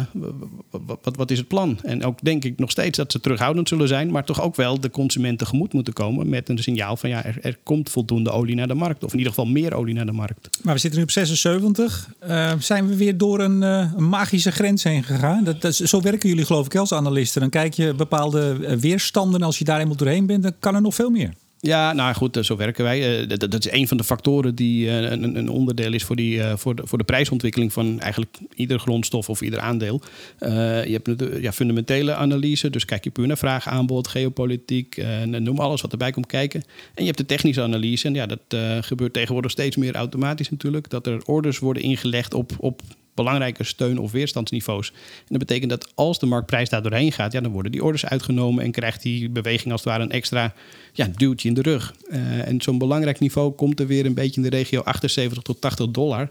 wat, 1.03 1.17
wat, 1.17 1.31
is 1.31 1.39
het 1.39 1.49
plan? 1.49 1.79
En 1.83 2.05
ook 2.05 2.19
denk 2.23 2.45
ik 2.45 2.59
nog 2.59 2.71
steeds 2.71 2.97
dat 2.97 3.13
ze 3.13 3.21
terughoudend 3.21 3.69
zullen 3.69 3.89
zijn. 3.89 4.11
Maar 4.11 4.25
toch 4.25 4.43
ook 4.43 4.57
wel 4.57 4.81
de 4.81 4.91
consument 4.91 5.39
tegemoet 5.39 5.73
moeten 5.73 5.93
komen. 5.93 6.29
Met 6.29 6.49
een 6.49 6.59
signaal 6.59 6.97
van 6.97 7.09
ja, 7.09 7.25
er, 7.25 7.59
komt 7.63 7.91
voldoende 7.91 8.31
olie 8.31 8.55
naar 8.55 8.69
de 8.69 8.75
markt. 8.75 9.05
Of 9.05 9.13
in 9.13 9.19
ieder 9.19 9.33
geval 9.33 9.51
meer 9.51 9.75
olie 9.75 9.95
naar 9.95 10.07
de 10.07 10.13
markt. 10.13 10.49
Maar 10.63 10.75
we 10.75 10.81
zitten 10.81 10.99
nu 10.99 11.05
op 11.05 11.11
76. 11.11 12.09
Uh, 12.29 12.53
zijn 12.59 12.89
we 12.89 12.97
weer 12.97 13.17
door 13.17 13.41
een, 13.41 13.63
een 13.63 14.09
magische 14.09 14.53
grens 14.53 14.83
heen 14.83 15.03
gegaan? 15.03 15.45
Dat, 15.45 15.61
dat, 15.61 15.75
zo 15.75 16.01
werken 16.01 16.29
jullie 16.29 16.45
geloof 16.45 16.67
ik 16.67 16.77
als 16.77 16.93
analisten. 16.93 17.41
Dan 17.41 17.51
kijk 17.51 17.75
je 17.75 17.95
bepaalde 17.95 18.77
weerstanden. 18.81 19.43
Als 19.43 19.59
je 19.59 19.65
daar 19.65 19.81
eenmaal 19.81 19.97
doorheen 19.97 20.27
bent, 20.27 20.43
dan 20.43 20.53
kan 20.59 20.75
er 20.75 20.83
nog 20.83 20.95
veel 20.95 21.11
meer. 21.11 21.33
Ja, 21.65 21.93
nou 21.93 22.15
goed, 22.15 22.39
zo 22.41 22.57
werken 22.57 22.85
wij. 22.85 23.27
Dat, 23.27 23.41
dat 23.41 23.67
is 23.67 23.73
een 23.73 23.89
van 23.89 23.97
de 23.97 24.05
factoren 24.05 24.55
die 24.55 24.89
een, 24.91 25.37
een 25.37 25.49
onderdeel 25.49 25.93
is 25.93 26.05
voor, 26.05 26.17
die, 26.17 26.43
voor, 26.57 26.75
de, 26.75 26.83
voor 26.87 26.99
de 26.99 27.05
prijsontwikkeling 27.05 27.73
van 27.73 28.01
eigenlijk 28.01 28.39
ieder 28.55 28.79
grondstof 28.79 29.29
of 29.29 29.41
ieder 29.41 29.61
aandeel. 29.61 30.01
Je 30.39 31.01
hebt 31.03 31.41
ja, 31.43 31.53
fundamentele 31.53 32.15
analyse, 32.15 32.71
dus 32.71 32.85
kijk 32.85 33.05
je 33.05 33.11
puur 33.11 33.27
naar 33.27 33.39
vraag, 33.39 33.69
aanbod, 33.69 34.09
geopolitiek, 34.09 34.97
uh, 34.97 35.23
noem 35.23 35.59
alles 35.59 35.81
wat 35.81 35.93
erbij 35.93 36.11
komt 36.11 36.27
kijken. 36.27 36.63
En 36.95 37.03
je 37.03 37.07
hebt 37.07 37.19
de 37.19 37.27
technische 37.27 37.63
analyse, 37.63 38.07
en 38.07 38.15
ja, 38.15 38.27
dat 38.27 38.85
gebeurt 38.85 39.13
tegenwoordig 39.13 39.51
steeds 39.51 39.77
meer 39.77 39.95
automatisch 39.95 40.51
natuurlijk. 40.51 40.91
Dat 40.91 41.07
er 41.07 41.25
orders 41.25 41.59
worden 41.59 41.83
ingelegd 41.83 42.35
op, 42.35 42.53
op 42.59 42.83
belangrijke 43.15 43.65
steun- 43.65 43.99
of 43.99 44.13
weerstandsniveaus. 44.13 44.91
En 44.91 45.27
dat 45.29 45.39
betekent 45.39 45.71
dat 45.71 45.93
als 45.95 46.19
de 46.19 46.27
marktprijs 46.27 46.69
daar 46.69 46.83
doorheen 46.83 47.13
gaat, 47.13 47.33
ja, 47.33 47.41
dan 47.41 47.53
worden 47.53 47.73
die 47.73 47.85
orders 47.85 48.07
uitgenomen 48.07 48.65
en 48.65 48.71
krijgt 48.71 49.03
die 49.03 49.31
beweging 49.31 49.73
als 49.73 49.81
het 49.81 49.91
ware 49.91 50.03
een 50.03 50.11
extra 50.11 50.55
ja, 50.93 51.09
duwtje 51.17 51.49
in 51.49 51.55
de 51.55 51.63
rug. 51.63 51.95
Uh, 52.11 52.49
en 52.49 52.61
zo'n 52.61 52.79
belangrijk 52.79 53.19
niveau 53.19 53.53
komt 53.53 53.81
er 53.81 53.87
weer 53.87 54.07
een 54.07 54.15
beetje 54.15 54.43
in 54.43 54.51
de 54.51 54.57
regio 54.57 54.81
78 54.81 55.43
tot 55.43 55.61
80 55.61 55.91
dollar. 55.91 56.31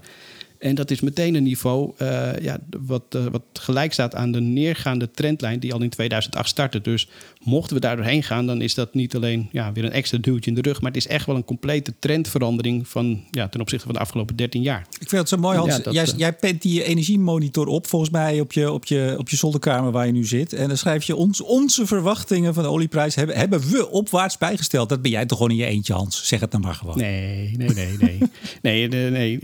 En 0.62 0.76
dat 0.76 0.92
is 0.92 1.00
meteen 1.00 1.36
een 1.36 1.44
niveau 1.44 1.92
uh, 2.02 2.30
ja, 2.42 2.58
wat, 2.86 3.04
uh, 3.16 3.26
wat 3.26 3.42
gelijk 3.54 3.94
staat 3.94 4.16
aan 4.16 4.32
de 4.32 4.42
neergaande 4.42 5.12
trendlijn 5.12 5.60
die 5.60 5.74
al 5.74 5.82
in 5.82 5.90
2008 5.90 6.50
startte. 6.50 6.82
Dus 6.82 7.08
mochten 7.44 7.76
we 7.76 7.82
daar 7.82 7.96
doorheen 7.96 8.24
gaan, 8.24 8.46
dan 8.46 8.62
is 8.62 8.74
dat 8.74 8.94
niet 8.94 9.16
alleen 9.16 9.50
ja, 9.52 9.72
weer 9.72 9.86
een 9.86 9.92
extra 9.92 10.18
duwtje 10.18 10.50
in 10.50 10.56
de 10.56 10.62
rug, 10.62 10.82
maar 10.82 10.92
het 10.92 11.06
is 11.06 11.08
echt 11.08 11.26
wel 11.26 11.36
een 11.36 11.46
complete 11.46 11.94
trendverandering 12.00 12.88
van, 12.88 13.24
ja, 13.32 13.48
ten 13.48 13.62
opzichte 13.62 13.86
van 13.86 13.94
de 13.94 14.00
afgelopen 14.00 14.36
13 14.36 14.62
jaar. 14.62 14.88
Ik 15.00 15.10
vind 15.10 15.22
het 15.22 15.30
zo 15.30 15.38
mooi, 15.38 15.58
Hans. 15.58 15.76
Ja, 15.76 15.82
dat, 15.82 15.94
jij, 15.94 16.08
uh, 16.08 16.14
jij 16.16 16.34
pent 16.34 16.62
die 16.62 16.84
energiemonitor 16.84 17.68
op, 17.68 17.88
volgens 17.88 18.12
mij 18.12 18.40
op 18.40 18.54
je, 18.54 18.72
op, 18.72 18.86
je, 18.86 19.16
op 19.18 19.30
je 19.30 19.38
zolderkamer 19.38 19.92
waar 19.92 20.06
je 20.06 20.12
nu 20.12 20.26
zit. 20.26 20.54
En 20.54 20.68
dan 20.68 20.78
schrijf 20.78 21.04
je 21.04 21.16
ons, 21.16 21.42
onze 21.42 21.86
verwachtingen 21.86 22.54
van 22.54 22.64
de 22.64 22.70
olieprijs 22.70 23.16
hebben, 23.16 23.38
hebben 23.38 23.60
we 23.60 23.90
opwaarts 23.90 24.38
bijgesteld. 24.38 24.90
Dat 24.90 25.02
ben 25.02 25.12
jij 25.12 25.26
toch 25.26 25.38
gewoon 25.38 25.52
in 25.52 25.60
je 25.60 25.66
eentje, 25.66 25.94
Hans? 25.94 26.28
Zeg 26.28 26.40
het 26.40 26.52
dan 26.52 26.62
maar 26.62 26.76
gewoon. 26.76 26.98
Nee, 26.98 27.52
nee, 27.58 27.70
nee, 27.70 27.98
nee. 28.00 28.18
nee, 28.62 28.88
nee, 28.88 29.10
nee, 29.10 29.40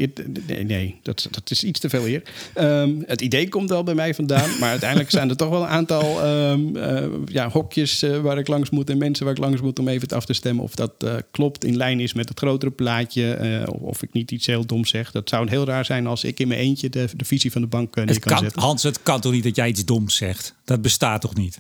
nee, 0.47 0.63
nee. 0.63 0.95
Dat, 1.07 1.27
dat 1.31 1.51
is 1.51 1.63
iets 1.63 1.79
te 1.79 1.89
veel 1.89 2.03
hier. 2.03 2.21
Um, 2.55 3.03
het 3.05 3.21
idee 3.21 3.49
komt 3.49 3.69
wel 3.69 3.83
bij 3.83 3.93
mij 3.93 4.13
vandaan. 4.13 4.49
Maar 4.59 4.69
uiteindelijk 4.69 5.11
zijn 5.11 5.29
er 5.29 5.35
toch 5.35 5.49
wel 5.49 5.61
een 5.61 5.67
aantal 5.67 6.25
um, 6.25 6.75
uh, 6.75 7.05
ja, 7.25 7.49
hokjes 7.49 8.03
uh, 8.03 8.19
waar 8.19 8.37
ik 8.37 8.47
langs 8.47 8.69
moet. 8.69 8.89
En 8.89 8.97
mensen 8.97 9.25
waar 9.25 9.33
ik 9.33 9.39
langs 9.39 9.61
moet 9.61 9.79
om 9.79 9.87
even 9.87 10.07
af 10.07 10.25
te 10.25 10.33
stemmen. 10.33 10.63
Of 10.63 10.75
dat 10.75 10.91
uh, 11.03 11.15
klopt, 11.31 11.63
in 11.63 11.77
lijn 11.77 11.99
is 11.99 12.13
met 12.13 12.29
het 12.29 12.37
grotere 12.37 12.71
plaatje. 12.71 13.65
Of, 13.69 13.81
of, 13.81 14.03
ik 14.03 14.13
niet 14.13 14.31
iets 14.31 14.45
heel 14.45 14.65
doms 14.65 14.89
zeg. 14.89 15.11
Dat 15.11 15.29
zou 15.29 15.49
heel 15.49 15.65
raar 15.65 15.85
zijn 15.85 16.07
als 16.07 16.23
ik 16.23 16.39
in 16.39 16.47
mijn 16.47 16.59
eentje 16.59 16.89
de, 16.89 17.09
de 17.15 17.25
visie 17.25 17.51
van 17.51 17.61
de 17.61 17.67
bank 17.67 17.95
neer 17.95 18.05
kan, 18.05 18.19
kan 18.19 18.37
zetten. 18.37 18.61
Hans, 18.61 18.83
het 18.83 19.03
kan 19.03 19.21
toch 19.21 19.31
niet 19.31 19.43
dat 19.43 19.55
jij 19.55 19.67
iets 19.67 19.85
doms 19.85 20.15
zegt? 20.15 20.55
Dat 20.65 20.81
bestaat 20.81 21.21
toch 21.21 21.35
niet? 21.35 21.57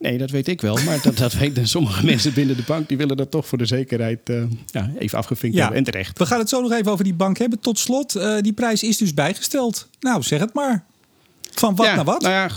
Nee, 0.00 0.18
dat 0.18 0.30
weet 0.30 0.48
ik 0.48 0.60
wel. 0.60 0.78
Maar 0.84 1.02
dat, 1.02 1.16
dat 1.16 1.32
weten 1.32 1.68
sommige 1.68 2.04
mensen 2.04 2.34
binnen 2.34 2.56
de 2.56 2.62
bank. 2.66 2.88
Die 2.88 2.96
willen 2.96 3.16
dat 3.16 3.30
toch 3.30 3.46
voor 3.46 3.58
de 3.58 3.66
zekerheid 3.66 4.28
uh, 4.28 4.42
ja, 4.66 4.90
even 4.98 5.18
afgevinkt 5.18 5.56
ja, 5.56 5.62
hebben. 5.62 5.78
En 5.78 5.84
terecht. 5.84 6.18
We 6.18 6.26
gaan 6.26 6.38
het 6.38 6.48
zo 6.48 6.60
nog 6.60 6.72
even 6.72 6.92
over 6.92 7.04
die 7.04 7.14
bank 7.14 7.38
hebben. 7.38 7.60
Tot 7.60 7.78
slot, 7.78 8.16
uh, 8.16 8.38
die 8.40 8.52
prijs 8.52 8.82
is 8.82 8.96
dus 8.96 9.14
bijgesteld. 9.14 9.88
Nou, 10.00 10.22
zeg 10.22 10.40
het 10.40 10.54
maar. 10.54 10.84
Van 11.50 11.74
wat 11.74 11.86
ja, 11.86 11.94
naar 11.94 12.04
wat? 12.04 12.20
Nou 12.20 12.32
ja, 12.34 12.48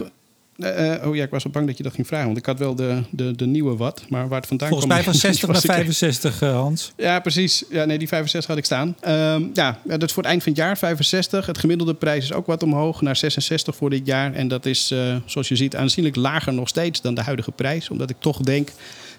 uh, 0.63 1.07
oh 1.07 1.15
ja, 1.15 1.23
ik 1.23 1.29
was 1.29 1.43
wel 1.43 1.51
bang 1.51 1.67
dat 1.67 1.77
je 1.77 1.83
dat 1.83 1.93
ging 1.93 2.07
vragen. 2.07 2.25
Want 2.25 2.37
ik 2.37 2.45
had 2.45 2.59
wel 2.59 2.75
de, 2.75 3.01
de, 3.09 3.35
de 3.35 3.45
nieuwe 3.45 3.75
wat. 3.75 4.05
Maar 4.09 4.27
waar 4.27 4.39
het 4.39 4.47
vandaan 4.47 4.69
Volgens 4.69 4.89
kwam... 4.89 5.03
mij 5.03 5.11
van 5.11 5.19
60 5.19 5.47
naar 5.53 5.61
65, 5.61 6.41
uh, 6.41 6.53
Hans. 6.53 6.91
Ja, 6.97 7.19
precies. 7.19 7.63
Ja, 7.69 7.85
nee, 7.85 7.97
die 7.97 8.07
65 8.07 8.49
had 8.49 8.59
ik 8.59 8.65
staan. 8.65 8.95
Um, 9.07 9.51
ja, 9.53 9.79
dat 9.83 10.03
is 10.03 10.11
voor 10.11 10.23
het 10.23 10.31
eind 10.31 10.43
van 10.43 10.51
het 10.51 10.61
jaar 10.61 10.77
65. 10.77 11.45
Het 11.45 11.57
gemiddelde 11.57 11.93
prijs 11.93 12.23
is 12.23 12.33
ook 12.33 12.45
wat 12.45 12.63
omhoog 12.63 13.01
naar 13.01 13.15
66 13.15 13.75
voor 13.75 13.89
dit 13.89 14.05
jaar. 14.05 14.33
En 14.33 14.47
dat 14.47 14.65
is, 14.65 14.91
uh, 14.91 15.15
zoals 15.25 15.47
je 15.47 15.55
ziet, 15.55 15.75
aanzienlijk 15.75 16.15
lager 16.15 16.53
nog 16.53 16.67
steeds 16.67 17.01
dan 17.01 17.13
de 17.13 17.21
huidige 17.21 17.51
prijs. 17.51 17.89
Omdat 17.89 18.09
ik 18.09 18.15
toch 18.19 18.37
denk... 18.37 18.69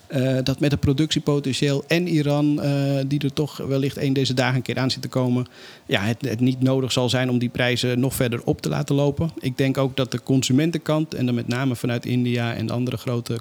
Uh, 0.09 0.39
dat 0.43 0.61
met 0.61 0.71
het 0.71 0.81
productiepotentieel 0.81 1.85
en 1.87 2.09
Iran, 2.09 2.61
uh, 2.63 3.01
die 3.07 3.21
er 3.21 3.33
toch 3.33 3.57
wellicht 3.57 3.97
een 3.97 4.13
deze 4.13 4.35
dagen 4.35 4.57
een 4.57 4.63
keer 4.63 4.79
aan 4.79 4.91
zit 4.91 5.03
te 5.03 5.09
komen, 5.09 5.47
ja, 5.87 6.01
het, 6.01 6.29
het, 6.29 6.41
niet 6.41 6.63
nodig 6.63 6.93
zal 6.93 7.09
zijn 7.09 7.31
om 7.31 7.39
die 7.39 7.49
prijzen 7.49 8.01
nog 8.01 8.15
verder 8.15 8.41
op 8.45 8.61
te 8.61 8.69
laten 8.69 8.95
lopen. 8.95 9.31
Ik 9.41 9.57
denk 9.57 9.79
ook 9.79 9.97
dat 9.97 10.11
de 10.11 10.23
consumentenkant, 10.23 11.15
en 11.15 11.27
dan 11.27 11.35
met 11.35 11.49
name 11.49 11.77
vanuit 11.77 12.07
India 12.07 12.55
en 12.55 12.71
andere 12.71 12.97
grote 12.97 13.41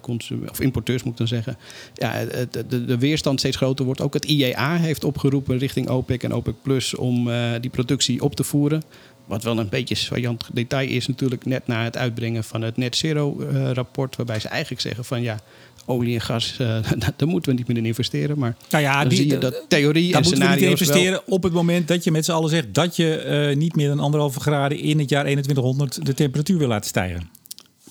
of 0.49 0.59
importeurs 0.59 1.03
moet 1.03 1.11
ik 1.11 1.17
dan 1.17 1.27
zeggen, 1.27 1.57
ja, 1.93 2.25
de, 2.51 2.85
de, 2.85 2.97
weerstand 2.97 3.39
steeds 3.39 3.57
groter 3.57 3.85
wordt. 3.85 4.01
Ook 4.01 4.13
het 4.13 4.25
IEA 4.25 4.75
heeft 4.75 5.03
opgeroepen 5.03 5.57
richting 5.57 5.89
OPEC 5.89 6.23
en 6.23 6.33
OPEC 6.33 6.55
Plus 6.61 6.95
om 6.95 7.27
uh, 7.27 7.51
die 7.61 7.69
productie 7.69 8.21
op 8.21 8.35
te 8.35 8.43
voeren. 8.43 8.83
Wat 9.25 9.43
wel 9.43 9.59
een 9.59 9.69
beetje 9.69 9.95
saillant 9.95 10.49
detail 10.53 10.89
is 10.89 11.07
natuurlijk 11.07 11.45
net 11.45 11.67
na 11.67 11.83
het 11.83 11.97
uitbrengen 11.97 12.43
van 12.43 12.61
het 12.61 12.77
net 12.77 12.95
zero 12.95 13.37
rapport. 13.73 14.15
Waarbij 14.15 14.39
ze 14.39 14.47
eigenlijk 14.47 14.81
zeggen 14.81 15.05
van 15.05 15.21
ja, 15.21 15.39
olie 15.85 16.13
en 16.13 16.21
gas, 16.21 16.57
uh, 16.61 16.67
daar 17.15 17.27
moeten 17.27 17.51
we 17.51 17.57
niet 17.57 17.67
meer 17.67 17.77
in 17.77 17.85
investeren. 17.85 18.39
Maar 18.39 18.55
nou 18.69 18.83
ja, 18.83 18.99
dan 18.99 19.09
die, 19.09 19.17
zie 19.17 19.27
je 19.27 19.37
dat 19.37 19.65
theorie 19.67 20.11
daar 20.11 20.21
en 20.21 20.27
moeten 20.27 20.47
we 20.47 20.53
niet 20.53 20.61
in 20.61 20.67
scenario's 20.67 20.79
investeren 20.79 21.11
wel... 21.11 21.35
op 21.35 21.43
het 21.43 21.53
moment 21.53 21.87
dat 21.87 22.03
je 22.03 22.11
met 22.11 22.25
z'n 22.25 22.31
allen 22.31 22.49
zegt 22.49 22.73
dat 22.73 22.95
je 22.95 23.47
uh, 23.49 23.57
niet 23.57 23.75
meer 23.75 23.87
dan 23.87 23.99
anderhalve 23.99 24.39
graden 24.39 24.79
in 24.79 24.99
het 24.99 25.09
jaar 25.09 25.23
2100 25.23 26.05
de 26.05 26.13
temperatuur 26.13 26.57
wil 26.57 26.67
laten 26.67 26.89
stijgen. 26.89 27.29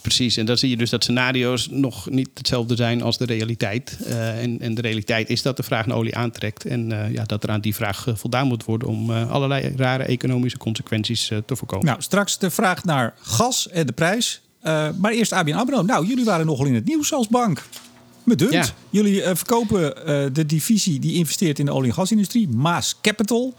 Precies, 0.02 0.36
en 0.36 0.46
dan 0.46 0.58
zie 0.58 0.70
je 0.70 0.76
dus 0.76 0.90
dat 0.90 1.02
scenario's 1.02 1.68
nog 1.70 2.10
niet 2.10 2.28
hetzelfde 2.34 2.76
zijn 2.76 3.02
als 3.02 3.18
de 3.18 3.24
realiteit. 3.24 3.98
Uh, 4.06 4.42
en, 4.42 4.60
en, 4.60 4.74
de 4.74 4.80
realiteit 4.80 5.28
is 5.28 5.42
dat 5.42 5.56
de 5.56 5.62
vraag 5.62 5.86
naar 5.86 5.96
olie 5.96 6.16
aantrekt. 6.16 6.64
En 6.64 6.90
uh, 6.90 7.12
ja, 7.12 7.24
dat 7.24 7.42
er 7.42 7.50
aan 7.50 7.60
die 7.60 7.74
vraag 7.74 8.06
uh, 8.06 8.14
voldaan 8.14 8.46
moet 8.46 8.64
worden 8.64 8.88
om 8.88 9.10
allerlei 9.10 9.72
rare 9.76 10.02
economische 10.02 10.58
consequenties 10.58 11.30
te 11.46 11.56
voorkomen. 11.56 11.86
Nou, 11.86 12.02
straks 12.02 12.38
de 12.38 12.50
vraag 12.50 12.84
naar 12.84 13.14
gas 13.20 13.68
en 13.68 13.86
de 13.86 13.92
prijs. 13.92 14.40
Maar 14.98 15.12
eerst 15.12 15.32
ABN 15.32 15.52
AMRO. 15.52 15.82
Nou, 15.82 16.06
jullie 16.06 16.24
waren 16.24 16.46
nogal 16.46 16.66
in 16.66 16.74
het 16.74 16.84
nieuws 16.84 17.12
als 17.12 17.28
bank. 17.28 17.62
Me 18.24 18.34
dunkt. 18.34 18.54
Ja. 18.54 18.66
Jullie 18.90 19.22
verkopen 19.22 19.94
de 20.34 20.46
divisie 20.46 20.98
die 20.98 21.14
investeert 21.14 21.58
in 21.58 21.64
de 21.64 21.72
olie- 21.72 21.88
en 21.88 21.94
gasindustrie, 21.94 22.48
Maas 22.48 22.96
Capital. 23.00 23.54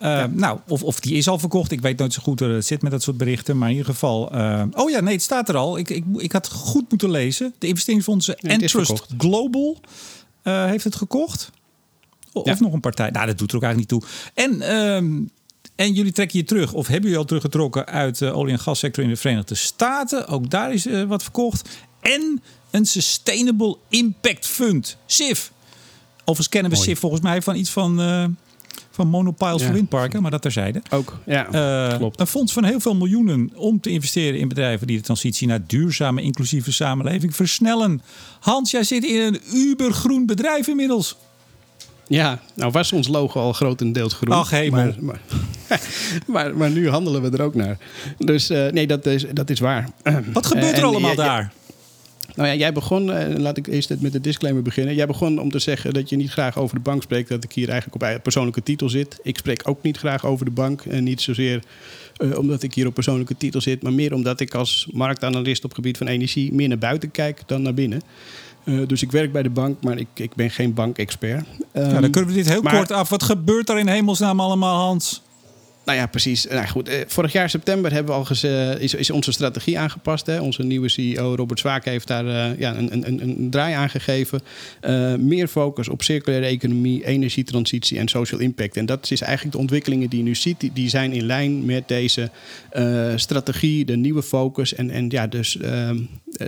Ja. 0.00 0.26
Nou, 0.26 0.58
of, 0.68 0.82
of 0.82 1.00
die 1.00 1.14
is 1.14 1.28
al 1.28 1.38
verkocht. 1.38 1.70
Ik 1.72 1.80
weet 1.80 1.98
nooit 1.98 2.12
zo 2.12 2.22
goed 2.22 2.40
hoe 2.40 2.48
het 2.48 2.66
zit 2.66 2.82
met 2.82 2.90
dat 2.90 3.02
soort 3.02 3.16
berichten. 3.16 3.58
Maar 3.58 3.68
in 3.68 3.76
ieder 3.76 3.92
geval. 3.92 4.24
Oh 4.72 4.90
ja, 4.90 5.00
nee, 5.00 5.14
het 5.14 5.22
staat 5.22 5.48
er 5.48 5.56
al. 5.56 5.78
Ik, 5.78 5.90
ik, 5.90 6.04
ik 6.16 6.32
had 6.32 6.48
goed 6.48 6.90
moeten 6.90 7.10
lezen. 7.10 7.54
De 7.58 7.66
investeringsfondsen 7.66 8.36
Entrust. 8.36 9.06
Global 9.18 9.80
heeft 10.42 10.84
het 10.84 10.96
gekocht. 10.96 11.50
Of 12.32 12.60
nog 12.60 12.72
een 12.72 12.80
partij. 12.80 13.10
Nou, 13.10 13.26
dat 13.26 13.38
doet 13.38 13.50
er 13.50 13.56
ook 13.56 13.62
eigenlijk 13.62 13.92
niet 13.92 14.02
toe. 14.02 14.10
En, 14.34 14.60
ehm, 14.60 15.20
en 15.82 15.92
jullie 15.92 16.12
trekken 16.12 16.38
je 16.38 16.44
terug, 16.44 16.72
of 16.72 16.84
hebben 16.86 17.02
jullie 17.02 17.18
al 17.18 17.24
teruggetrokken 17.24 17.86
uit 17.86 18.18
de 18.18 18.32
olie- 18.32 18.52
en 18.52 18.58
gassector 18.58 19.04
in 19.04 19.10
de 19.10 19.16
Verenigde 19.16 19.54
Staten. 19.54 20.26
Ook 20.28 20.50
daar 20.50 20.72
is 20.72 20.86
eh, 20.86 21.02
wat 21.02 21.22
verkocht. 21.22 21.68
En 22.00 22.42
een 22.70 22.86
Sustainable 22.86 23.76
Impact 23.88 24.46
Fund, 24.46 24.96
SIF. 25.06 25.52
Overigens 26.18 26.48
kennen 26.48 26.70
we 26.70 26.76
Mooi. 26.76 26.88
SIF 26.88 26.98
volgens 26.98 27.22
mij 27.22 27.42
van 27.42 27.56
iets 27.56 27.70
van, 27.70 28.00
eh, 28.00 28.24
van 28.90 29.08
monopiles 29.08 29.60
Ja. 29.60 29.64
voor 29.66 29.74
windparken, 29.74 30.22
maar 30.22 30.30
dat 30.30 30.42
terzijde. 30.42 30.82
Ook, 30.90 31.18
ja, 31.26 31.46
Eh, 31.90 31.96
klopt. 31.98 32.20
Een 32.20 32.26
fonds 32.26 32.52
van 32.52 32.64
heel 32.64 32.80
veel 32.80 32.94
miljoenen 32.94 33.50
om 33.54 33.80
te 33.80 33.90
investeren 33.90 34.38
in 34.40 34.48
bedrijven 34.48 34.86
die 34.86 34.96
de 34.96 35.02
transitie 35.02 35.46
naar 35.46 35.66
duurzame, 35.66 36.22
inclusieve 36.22 36.72
samenleving 36.72 37.36
versnellen. 37.36 38.02
Hans, 38.40 38.70
jij 38.70 38.84
zit 38.84 39.04
in 39.04 39.20
een 39.20 39.40
ubergroen 39.54 40.26
bedrijf 40.26 40.66
inmiddels. 40.66 41.16
Ja, 42.12 42.40
nou 42.54 42.70
was 42.70 42.92
ons 42.92 43.08
logo 43.08 43.40
al 43.40 43.52
grotendeels 43.52 44.14
groen. 44.14 44.34
Ach, 44.34 44.50
hemel. 44.50 44.84
Maar, 44.84 44.94
maar, 45.00 45.20
maar, 46.26 46.56
maar 46.56 46.70
nu 46.70 46.88
handelen 46.88 47.22
we 47.22 47.36
er 47.36 47.42
ook 47.42 47.54
naar. 47.54 47.78
Dus 48.18 48.50
eh, 48.50 48.66
nee, 48.66 48.86
dat 48.86 49.06
is, 49.06 49.24
dat 49.32 49.50
is 49.50 49.60
waar. 49.60 49.88
Wat 50.32 50.46
gebeurt 50.46 50.66
Eh, 50.66 50.72
er 50.72 50.78
en 50.78 50.84
allemaal 50.84 51.14
daar? 51.14 51.52
Nou 52.34 52.48
ja, 52.48 52.54
jij 52.54 52.72
begon, 52.72 53.12
eh, 53.12 53.38
laat 53.38 53.56
ik 53.56 53.66
eerst 53.66 53.94
met 54.00 54.12
de 54.12 54.20
disclaimer 54.20 54.62
beginnen. 54.62 54.94
Jij 54.94 55.06
begon 55.06 55.38
om 55.38 55.50
te 55.50 55.58
zeggen 55.58 55.92
dat 55.92 56.08
je 56.08 56.16
niet 56.16 56.30
graag 56.30 56.58
over 56.58 56.76
de 56.76 56.82
bank 56.82 57.02
spreekt, 57.02 57.28
dat 57.28 57.44
ik 57.44 57.52
hier 57.52 57.68
eigenlijk 57.68 58.02
op 58.02 58.22
persoonlijke 58.22 58.62
titel 58.62 58.88
zit. 58.88 59.18
Ik 59.22 59.38
spreek 59.38 59.68
ook 59.68 59.82
niet 59.82 59.98
graag 59.98 60.26
over 60.26 60.44
de 60.44 60.50
bank. 60.50 60.84
En 60.84 61.04
niet 61.04 61.20
zozeer 61.20 61.62
uh, 62.18 62.38
omdat 62.38 62.62
ik 62.62 62.74
hier 62.74 62.86
op 62.86 62.94
persoonlijke 62.94 63.36
titel 63.36 63.60
zit, 63.60 63.82
maar 63.82 63.92
meer 63.92 64.14
omdat 64.14 64.40
ik 64.40 64.54
als 64.54 64.88
marktanalist 64.92 65.64
op 65.64 65.74
gebied 65.74 65.96
van 65.96 66.06
energie 66.06 66.52
meer 66.52 66.68
naar 66.68 66.78
buiten 66.78 67.10
kijk 67.10 67.42
dan 67.46 67.62
naar 67.62 67.74
binnen. 67.74 68.02
Uh, 68.64 68.88
dus 68.88 69.02
ik 69.02 69.10
werk 69.10 69.32
bij 69.32 69.42
de 69.42 69.50
bank, 69.50 69.82
maar 69.82 69.98
ik, 69.98 70.08
ik 70.14 70.34
ben 70.34 70.50
geen 70.50 70.74
bankexpert. 70.74 71.46
Um, 71.72 71.90
ja, 71.90 72.00
dan 72.00 72.10
kunnen 72.10 72.30
we 72.30 72.36
dit 72.36 72.48
heel 72.48 72.62
kort 72.62 72.92
af. 72.92 73.08
Wat 73.08 73.22
gebeurt 73.22 73.68
er 73.68 73.78
in 73.78 73.88
hemelsnaam 73.88 74.40
allemaal, 74.40 74.76
Hans? 74.76 75.22
Nou 75.84 75.98
ja, 75.98 76.06
precies. 76.06 76.46
Nou 76.46 76.66
goed, 76.66 76.88
eh, 76.88 77.00
vorig 77.06 77.32
jaar 77.32 77.50
september 77.50 77.92
hebben 77.92 78.12
we 78.12 78.18
al 78.18 78.24
gez, 78.24 78.44
is, 78.94 79.10
onze 79.10 79.32
strategie 79.32 79.78
aangepast. 79.78 80.26
Hè. 80.26 80.40
Onze 80.40 80.62
nieuwe 80.62 80.88
CEO 80.88 81.34
Robert 81.34 81.60
Zwaak 81.60 81.84
heeft 81.84 82.06
daar 82.06 82.24
uh, 82.24 82.58
ja, 82.58 82.76
een, 82.76 82.92
een, 82.92 83.22
een, 83.22 83.50
draai 83.50 83.74
aan 83.74 83.90
gegeven. 83.90 84.40
Meer 85.18 85.48
focus 85.48 85.88
op 85.88 86.02
circulaire 86.02 86.46
economie, 86.46 87.06
energietransitie 87.06 87.98
en 87.98 88.08
social 88.08 88.40
impact. 88.40 88.76
En 88.76 88.86
dat 88.86 89.10
is 89.10 89.20
eigenlijk 89.20 89.54
de 89.54 89.60
ontwikkelingen 89.60 90.10
die 90.10 90.18
je 90.18 90.24
nu 90.24 90.34
ziet. 90.34 90.60
Die, 90.60 90.72
die 90.72 90.88
zijn 90.88 91.12
in 91.12 91.26
lijn 91.26 91.64
met 91.64 91.88
deze 91.88 92.30
strategie, 93.16 93.84
de 93.84 93.96
nieuwe 93.96 94.22
focus. 94.22 94.74
En, 94.74 94.90
en 94.90 95.06
ja, 95.08 95.26
dus 95.26 95.56
ehm, 95.56 95.98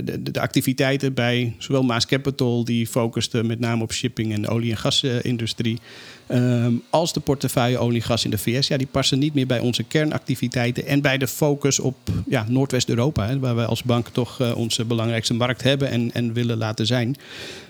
de, 0.04 0.22
de, 0.22 0.40
activiteiten 0.40 1.14
bij 1.14 1.54
zowel 1.58 1.82
Maas 1.82 2.06
Capital, 2.06 2.64
die 2.64 2.86
focuste 2.86 3.44
met 3.44 3.60
name 3.60 3.82
op 3.82 3.92
shipping 3.92 4.32
en 4.32 4.48
olie- 4.48 4.70
en 4.70 4.76
gasindustrie. 4.76 5.80
Um, 6.28 6.82
als 6.90 7.12
de 7.12 7.20
portefeuille 7.20 7.78
olie 7.78 8.00
en 8.00 8.06
gas 8.06 8.24
in 8.24 8.30
de 8.30 8.38
VS, 8.38 8.68
ja, 8.68 8.76
die 8.76 8.86
passen 8.86 9.18
niet 9.18 9.34
meer 9.34 9.46
bij 9.46 9.58
onze 9.58 9.82
kernactiviteiten 9.82 10.86
en 10.86 11.00
bij 11.00 11.18
de 11.18 11.28
focus 11.28 11.78
op 11.78 11.96
ja, 12.26 12.44
Noordwest-Europa, 12.48 13.38
waar 13.38 13.54
wij 13.54 13.64
als 13.64 13.82
bank 13.82 14.08
toch 14.08 14.40
uh, 14.40 14.56
onze 14.56 14.84
belangrijkste 14.84 15.34
markt 15.34 15.62
hebben 15.62 15.90
en, 15.90 16.10
en 16.12 16.32
willen 16.32 16.56
laten 16.56 16.86
zijn. 16.86 17.16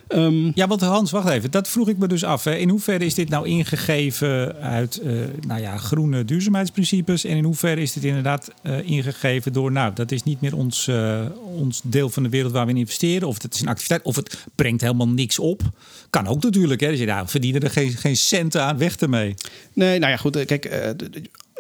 Um, 0.08 0.52
ja, 0.54 0.66
want 0.66 0.80
Hans, 0.80 1.10
wacht 1.10 1.28
even. 1.28 1.50
Dat 1.50 1.68
vroeg 1.68 1.88
ik 1.88 1.98
me 1.98 2.08
dus 2.08 2.24
af. 2.24 2.44
Hè. 2.44 2.54
In 2.54 2.68
hoeverre 2.68 3.04
is 3.04 3.14
dit 3.14 3.28
nou 3.28 3.46
ingegeven 3.46 4.56
uit 4.56 5.00
uh, 5.04 5.20
nou 5.46 5.60
ja, 5.60 5.76
groene 5.76 6.24
duurzaamheidsprincipes? 6.24 7.24
En 7.24 7.36
in 7.36 7.44
hoeverre 7.44 7.80
is 7.80 7.92
dit 7.92 8.04
inderdaad 8.04 8.50
uh, 8.62 8.88
ingegeven 8.88 9.52
door, 9.52 9.72
nou, 9.72 9.92
dat 9.94 10.10
is 10.10 10.22
niet 10.22 10.40
meer 10.40 10.56
ons, 10.56 10.86
uh, 10.88 11.20
ons 11.56 11.80
deel 11.84 12.10
van 12.10 12.22
de 12.22 12.28
wereld 12.28 12.52
waar 12.52 12.64
we 12.64 12.72
in 12.72 12.78
investeren. 12.78 13.28
Of 13.28 13.42
het 13.42 13.54
is 13.54 13.60
een 13.60 13.68
activiteit, 13.68 14.02
of 14.02 14.16
het 14.16 14.44
brengt 14.54 14.80
helemaal 14.80 15.08
niks 15.08 15.38
op. 15.38 15.62
Kan 16.10 16.26
ook 16.26 16.42
natuurlijk. 16.42 16.80
Hè. 16.80 16.90
Dus 16.90 16.98
je 16.98 17.06
nou, 17.06 17.28
verdienen 17.28 17.62
er 17.62 17.70
geen, 17.70 17.90
geen 17.90 18.16
centen 18.16 18.62
aan, 18.62 18.78
weg 18.78 18.96
ermee. 18.96 19.34
Nee, 19.72 19.98
nou 19.98 20.12
ja, 20.12 20.16
goed. 20.16 20.44
Kijk, 20.44 20.94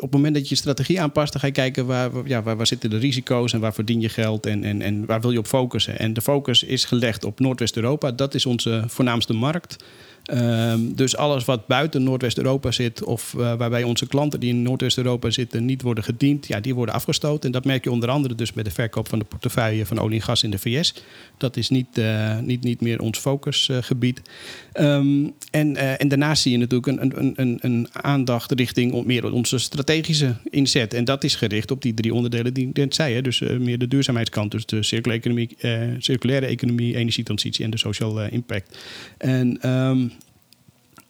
op 0.04 0.12
het 0.12 0.18
moment 0.20 0.34
dat 0.34 0.48
je 0.48 0.54
je 0.54 0.60
strategie 0.60 1.00
aanpast, 1.00 1.32
dan 1.32 1.40
ga 1.40 1.46
je 1.46 1.52
kijken 1.52 1.86
waar, 1.86 2.10
ja, 2.24 2.42
waar, 2.42 2.56
waar 2.56 2.66
zitten 2.66 2.90
de 2.90 2.98
risico's 2.98 3.52
en 3.52 3.60
waar 3.60 3.74
verdien 3.74 4.00
je 4.00 4.08
geld 4.08 4.46
en, 4.46 4.64
en, 4.64 4.82
en 4.82 5.06
waar 5.06 5.20
wil 5.20 5.30
je 5.30 5.38
op 5.38 5.46
focussen. 5.46 5.98
En 5.98 6.12
de 6.12 6.20
focus 6.20 6.62
is 6.62 6.84
gelegd 6.84 7.24
op 7.24 7.40
Noordwest-Europa. 7.40 8.10
Dat 8.10 8.34
is 8.34 8.46
onze 8.46 8.84
voornaamste 8.86 9.32
markt. 9.32 9.76
Um, 10.32 10.94
dus 10.94 11.16
alles 11.16 11.44
wat 11.44 11.66
buiten 11.66 12.02
Noordwest-Europa 12.02 12.70
zit, 12.70 13.04
of 13.04 13.34
uh, 13.36 13.54
waarbij 13.54 13.82
onze 13.82 14.06
klanten 14.06 14.40
die 14.40 14.50
in 14.50 14.62
Noordwest-Europa 14.62 15.30
zitten 15.30 15.64
niet 15.64 15.82
worden 15.82 16.04
gediend, 16.04 16.46
ja, 16.46 16.60
die 16.60 16.74
worden 16.74 16.94
afgestoten. 16.94 17.46
En 17.46 17.52
dat 17.52 17.64
merk 17.64 17.84
je 17.84 17.90
onder 17.90 18.08
andere 18.08 18.34
dus 18.34 18.52
bij 18.52 18.62
de 18.62 18.70
verkoop 18.70 19.08
van 19.08 19.18
de 19.18 19.24
portefeuille 19.24 19.86
van 19.86 19.98
olie 19.98 20.18
en 20.18 20.24
gas 20.24 20.42
in 20.42 20.50
de 20.50 20.58
VS. 20.58 20.94
Dat 21.38 21.56
is 21.56 21.68
niet, 21.68 21.98
uh, 21.98 22.38
niet, 22.38 22.62
niet 22.62 22.80
meer 22.80 23.00
ons 23.00 23.18
focusgebied. 23.18 24.22
Um, 24.80 25.32
en, 25.50 25.70
uh, 25.70 26.00
en 26.00 26.08
daarnaast 26.08 26.42
zie 26.42 26.52
je 26.52 26.58
natuurlijk 26.58 26.86
een, 26.86 27.18
een, 27.18 27.32
een, 27.36 27.58
een 27.60 27.88
aandacht 27.92 28.52
richting 28.52 29.04
meer 29.04 29.32
onze 29.32 29.58
strategische 29.58 30.34
inzet. 30.50 30.94
En 30.94 31.04
dat 31.04 31.24
is 31.24 31.34
gericht 31.34 31.70
op 31.70 31.82
die 31.82 31.94
drie 31.94 32.14
onderdelen 32.14 32.54
die 32.54 32.68
ik 32.68 32.76
net 32.76 32.94
zei. 32.94 33.14
Hè. 33.14 33.22
Dus 33.22 33.40
meer 33.40 33.78
de 33.78 33.88
duurzaamheidskant, 33.88 34.50
dus 34.50 34.66
de 34.66 34.82
circulaire 34.82 35.28
economie, 35.28 35.56
circulaire 35.98 36.46
economie 36.46 36.96
energietransitie 36.96 37.64
en 37.64 37.70
de 37.70 37.78
social 37.78 38.22
impact. 38.22 38.78
En 39.18 39.70
um, 39.70 40.12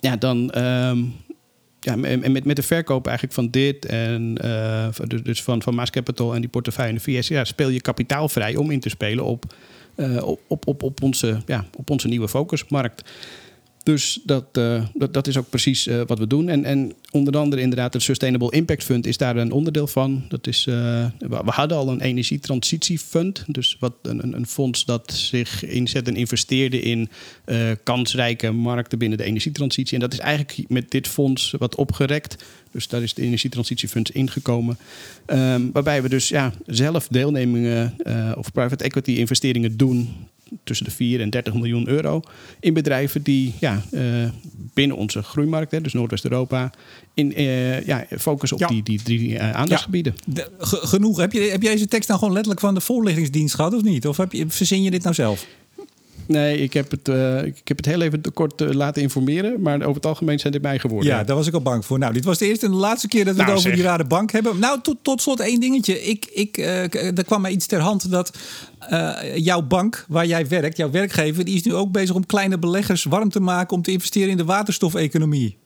ja, 0.04 0.16
dan. 0.16 0.62
Um, 0.62 1.14
ja, 1.80 1.96
met, 1.96 2.44
met 2.44 2.56
de 2.56 2.62
verkoop 2.62 3.06
eigenlijk 3.06 3.36
van 3.36 3.50
dit 3.50 3.86
en 3.86 4.38
uh, 4.44 4.88
dus 5.22 5.42
van, 5.42 5.62
van 5.62 5.74
Maas 5.74 5.90
Capital 5.90 6.34
en 6.34 6.40
die 6.40 6.50
portefeuille 6.50 6.90
in 6.90 6.96
de 6.96 7.02
VS, 7.02 7.28
ja, 7.28 7.44
speel 7.44 7.68
je 7.68 7.80
kapitaal 7.80 8.28
vrij 8.28 8.56
om 8.56 8.70
in 8.70 8.80
te 8.80 8.88
spelen 8.88 9.24
op, 9.24 9.54
uh, 9.96 10.22
op, 10.26 10.66
op, 10.66 10.82
op, 10.82 11.02
onze, 11.02 11.40
ja, 11.46 11.64
op 11.76 11.90
onze 11.90 12.08
nieuwe 12.08 12.28
focusmarkt. 12.28 13.10
Dus 13.84 14.20
dat, 14.24 14.44
uh, 14.58 14.84
dat, 14.94 15.14
dat 15.14 15.26
is 15.26 15.36
ook 15.36 15.48
precies 15.48 15.86
uh, 15.86 16.00
wat 16.06 16.18
we 16.18 16.26
doen. 16.26 16.48
En, 16.48 16.64
en 16.64 16.92
onder 17.10 17.36
andere 17.36 17.62
inderdaad 17.62 17.92
het 17.92 18.02
Sustainable 18.02 18.50
Impact 18.50 18.84
Fund 18.84 19.06
is 19.06 19.16
daar 19.16 19.36
een 19.36 19.52
onderdeel 19.52 19.86
van. 19.86 20.24
Dat 20.28 20.46
is, 20.46 20.66
uh, 20.66 20.74
we 21.18 21.50
hadden 21.50 21.76
al 21.76 21.88
een 21.88 22.00
energietransitiefund. 22.00 23.44
Dus 23.46 23.76
wat 23.80 23.94
een, 24.02 24.34
een 24.34 24.46
fonds 24.46 24.84
dat 24.84 25.12
zich 25.12 25.64
inzet 25.64 26.08
en 26.08 26.16
investeerde 26.16 26.80
in 26.80 27.08
kansrijke 27.82 28.50
markten 28.50 28.98
binnen 28.98 29.18
de 29.18 29.24
energietransitie. 29.24 29.94
En 29.94 30.00
dat 30.00 30.12
is 30.12 30.18
eigenlijk 30.18 30.68
met 30.68 30.90
dit 30.90 31.08
fonds 31.08 31.54
wat 31.58 31.74
opgerekt. 31.74 32.44
Dus 32.70 32.88
daar 32.88 33.02
is 33.02 33.14
de 33.14 33.22
energietransitiefund 33.22 34.10
ingekomen. 34.10 34.78
Um, 35.26 35.72
waarbij 35.72 36.02
we 36.02 36.08
dus 36.08 36.28
ja, 36.28 36.52
zelf 36.66 37.08
deelnemingen 37.08 37.94
of 38.36 38.52
private 38.52 38.84
equity 38.84 39.12
investeringen 39.12 39.76
doen 39.76 40.08
tussen 40.64 40.86
de 40.86 40.92
4 40.92 41.20
en 41.20 41.30
30 41.30 41.54
miljoen 41.54 41.88
euro 41.88 42.22
in 42.60 42.74
bedrijven 42.74 43.22
die 43.22 43.54
ja, 43.60 43.82
uh, 43.90 44.28
binnen 44.74 44.96
onze 44.96 45.22
groeimarkt, 45.22 45.70
hè, 45.70 45.80
dus 45.80 45.92
Noordwest-Europa, 45.92 46.72
in 47.14 47.40
uh, 47.40 47.86
ja, 47.86 48.06
focussen 48.18 48.56
op 48.56 48.62
ja. 48.62 48.68
die, 48.68 48.82
die 48.82 49.02
drie 49.02 49.30
uh, 49.30 49.54
aandachtsgebieden. 49.54 50.14
De, 50.26 50.50
genoeg. 50.58 51.16
Heb 51.16 51.32
je, 51.32 51.40
heb 51.40 51.62
je 51.62 51.68
deze 51.68 51.88
tekst 51.88 52.08
nou 52.08 52.18
gewoon 52.18 52.34
letterlijk 52.34 52.64
van 52.64 52.74
de 52.74 52.80
voorlichtingsdienst 52.80 53.54
gehad 53.54 53.74
of 53.74 53.82
niet? 53.82 54.06
Of 54.06 54.16
heb 54.16 54.32
je, 54.32 54.44
verzin 54.48 54.82
je 54.82 54.90
dit 54.90 55.02
nou 55.02 55.14
zelf? 55.14 55.46
Nee, 56.26 56.58
ik 56.58 56.72
heb 56.72 56.90
het, 56.90 57.08
uh, 57.08 57.44
ik 57.44 57.68
heb 57.68 57.76
het 57.76 57.86
heel 57.86 58.00
even 58.00 58.20
kort 58.34 58.60
uh, 58.60 58.70
laten 58.70 59.02
informeren. 59.02 59.60
Maar 59.60 59.80
over 59.80 59.94
het 59.94 60.06
algemeen 60.06 60.38
zijn 60.38 60.52
dit 60.52 60.62
mij 60.62 60.78
geworden. 60.78 61.10
Ja, 61.10 61.24
daar 61.24 61.36
was 61.36 61.46
ik 61.46 61.54
al 61.54 61.62
bang 61.62 61.84
voor. 61.84 61.98
Nou, 61.98 62.12
dit 62.12 62.24
was 62.24 62.38
de 62.38 62.46
eerste 62.46 62.66
en 62.66 62.72
de 62.72 62.78
laatste 62.78 63.08
keer 63.08 63.24
dat 63.24 63.34
we 63.34 63.40
nou, 63.40 63.50
het 63.50 63.58
over 63.58 63.70
zeg. 63.70 63.80
die 63.80 63.88
rare 63.88 64.04
bank 64.04 64.32
hebben. 64.32 64.58
Nou, 64.58 64.80
tot, 64.80 64.96
tot 65.02 65.22
slot 65.22 65.40
één 65.40 65.60
dingetje. 65.60 66.02
Ik, 66.02 66.26
ik, 66.32 66.58
uh, 66.58 67.18
er 67.18 67.24
kwam 67.24 67.40
mij 67.40 67.50
iets 67.50 67.66
ter 67.66 67.80
hand 67.80 68.10
dat 68.10 68.38
jouw 69.34 69.62
bank, 69.62 70.04
waar 70.08 70.26
jij 70.26 70.48
werkt, 70.48 70.76
jouw 70.76 70.90
werkgever... 70.90 71.44
die 71.44 71.54
is 71.54 71.62
nu 71.62 71.74
ook 71.74 71.92
bezig 71.92 72.14
om 72.14 72.26
kleine 72.26 72.58
beleggers 72.58 73.04
warm 73.04 73.28
te 73.28 73.40
maken... 73.40 73.76
om 73.76 73.82
te 73.82 73.90
investeren 73.90 74.30
in 74.30 74.36
de 74.36 74.44
waterstofeconomie. 74.44 75.56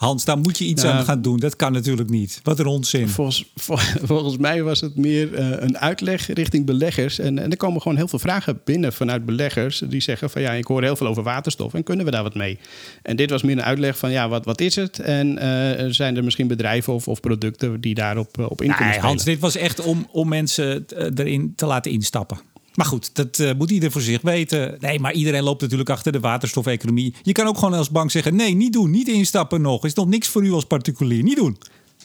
Hans, 0.00 0.24
daar 0.24 0.38
moet 0.38 0.58
je 0.58 0.64
iets 0.64 0.82
nou, 0.82 0.94
aan 0.94 1.04
gaan 1.04 1.22
doen. 1.22 1.38
Dat 1.38 1.56
kan 1.56 1.72
natuurlijk 1.72 2.10
niet. 2.10 2.40
Wat 2.42 2.58
een 2.58 2.66
onzin. 2.66 3.08
Volgens, 3.08 3.44
volgens 4.10 4.36
mij 4.36 4.62
was 4.62 4.80
het 4.80 4.96
meer 4.96 5.32
uh, 5.32 5.50
een 5.50 5.78
uitleg 5.78 6.32
richting 6.32 6.66
beleggers. 6.66 7.18
En, 7.18 7.38
en 7.38 7.50
er 7.50 7.56
komen 7.56 7.82
gewoon 7.82 7.96
heel 7.96 8.08
veel 8.08 8.18
vragen 8.18 8.60
binnen 8.64 8.92
vanuit 8.92 9.24
beleggers. 9.24 9.82
Die 9.88 10.00
zeggen 10.00 10.30
van 10.30 10.42
ja, 10.42 10.52
ik 10.52 10.64
hoor 10.64 10.82
heel 10.82 10.96
veel 10.96 11.06
over 11.06 11.22
waterstof. 11.22 11.74
En 11.74 11.82
kunnen 11.82 12.04
we 12.04 12.10
daar 12.10 12.22
wat 12.22 12.34
mee? 12.34 12.58
En 13.02 13.16
dit 13.16 13.30
was 13.30 13.42
meer 13.42 13.56
een 13.56 13.62
uitleg 13.62 13.98
van 13.98 14.10
ja, 14.10 14.28
wat, 14.28 14.44
wat 14.44 14.60
is 14.60 14.74
het? 14.74 14.98
En 14.98 15.28
uh, 15.28 15.92
zijn 15.92 16.16
er 16.16 16.24
misschien 16.24 16.48
bedrijven 16.48 16.92
of, 16.92 17.08
of 17.08 17.20
producten 17.20 17.80
die 17.80 17.94
daarop 17.94 18.38
uh, 18.38 18.50
op 18.50 18.60
in 18.60 18.66
nee, 18.66 18.76
kunnen 18.76 18.94
spelen? 18.94 19.10
Hans, 19.10 19.24
dit 19.24 19.38
was 19.38 19.56
echt 19.56 19.80
om, 19.80 20.08
om 20.10 20.28
mensen 20.28 20.84
erin 21.14 21.52
te 21.56 21.66
laten 21.66 21.90
instappen. 21.90 22.38
Maar 22.80 22.88
goed, 22.88 23.10
dat 23.12 23.38
uh, 23.38 23.50
moet 23.58 23.70
ieder 23.70 23.90
voor 23.90 24.00
zich 24.00 24.22
weten. 24.22 24.76
Nee, 24.78 25.00
maar 25.00 25.12
iedereen 25.12 25.42
loopt 25.42 25.60
natuurlijk 25.60 25.90
achter 25.90 26.12
de 26.12 26.20
waterstofeconomie. 26.20 27.14
Je 27.22 27.32
kan 27.32 27.46
ook 27.46 27.58
gewoon 27.58 27.74
als 27.74 27.90
bank 27.90 28.10
zeggen: 28.10 28.36
nee, 28.36 28.54
niet 28.54 28.72
doen, 28.72 28.90
niet 28.90 29.08
instappen 29.08 29.60
nog. 29.60 29.84
Is 29.84 29.94
nog 29.94 30.06
niks 30.06 30.28
voor 30.28 30.44
u 30.44 30.52
als 30.52 30.64
particulier. 30.64 31.22
Niet 31.22 31.36
doen. 31.36 31.58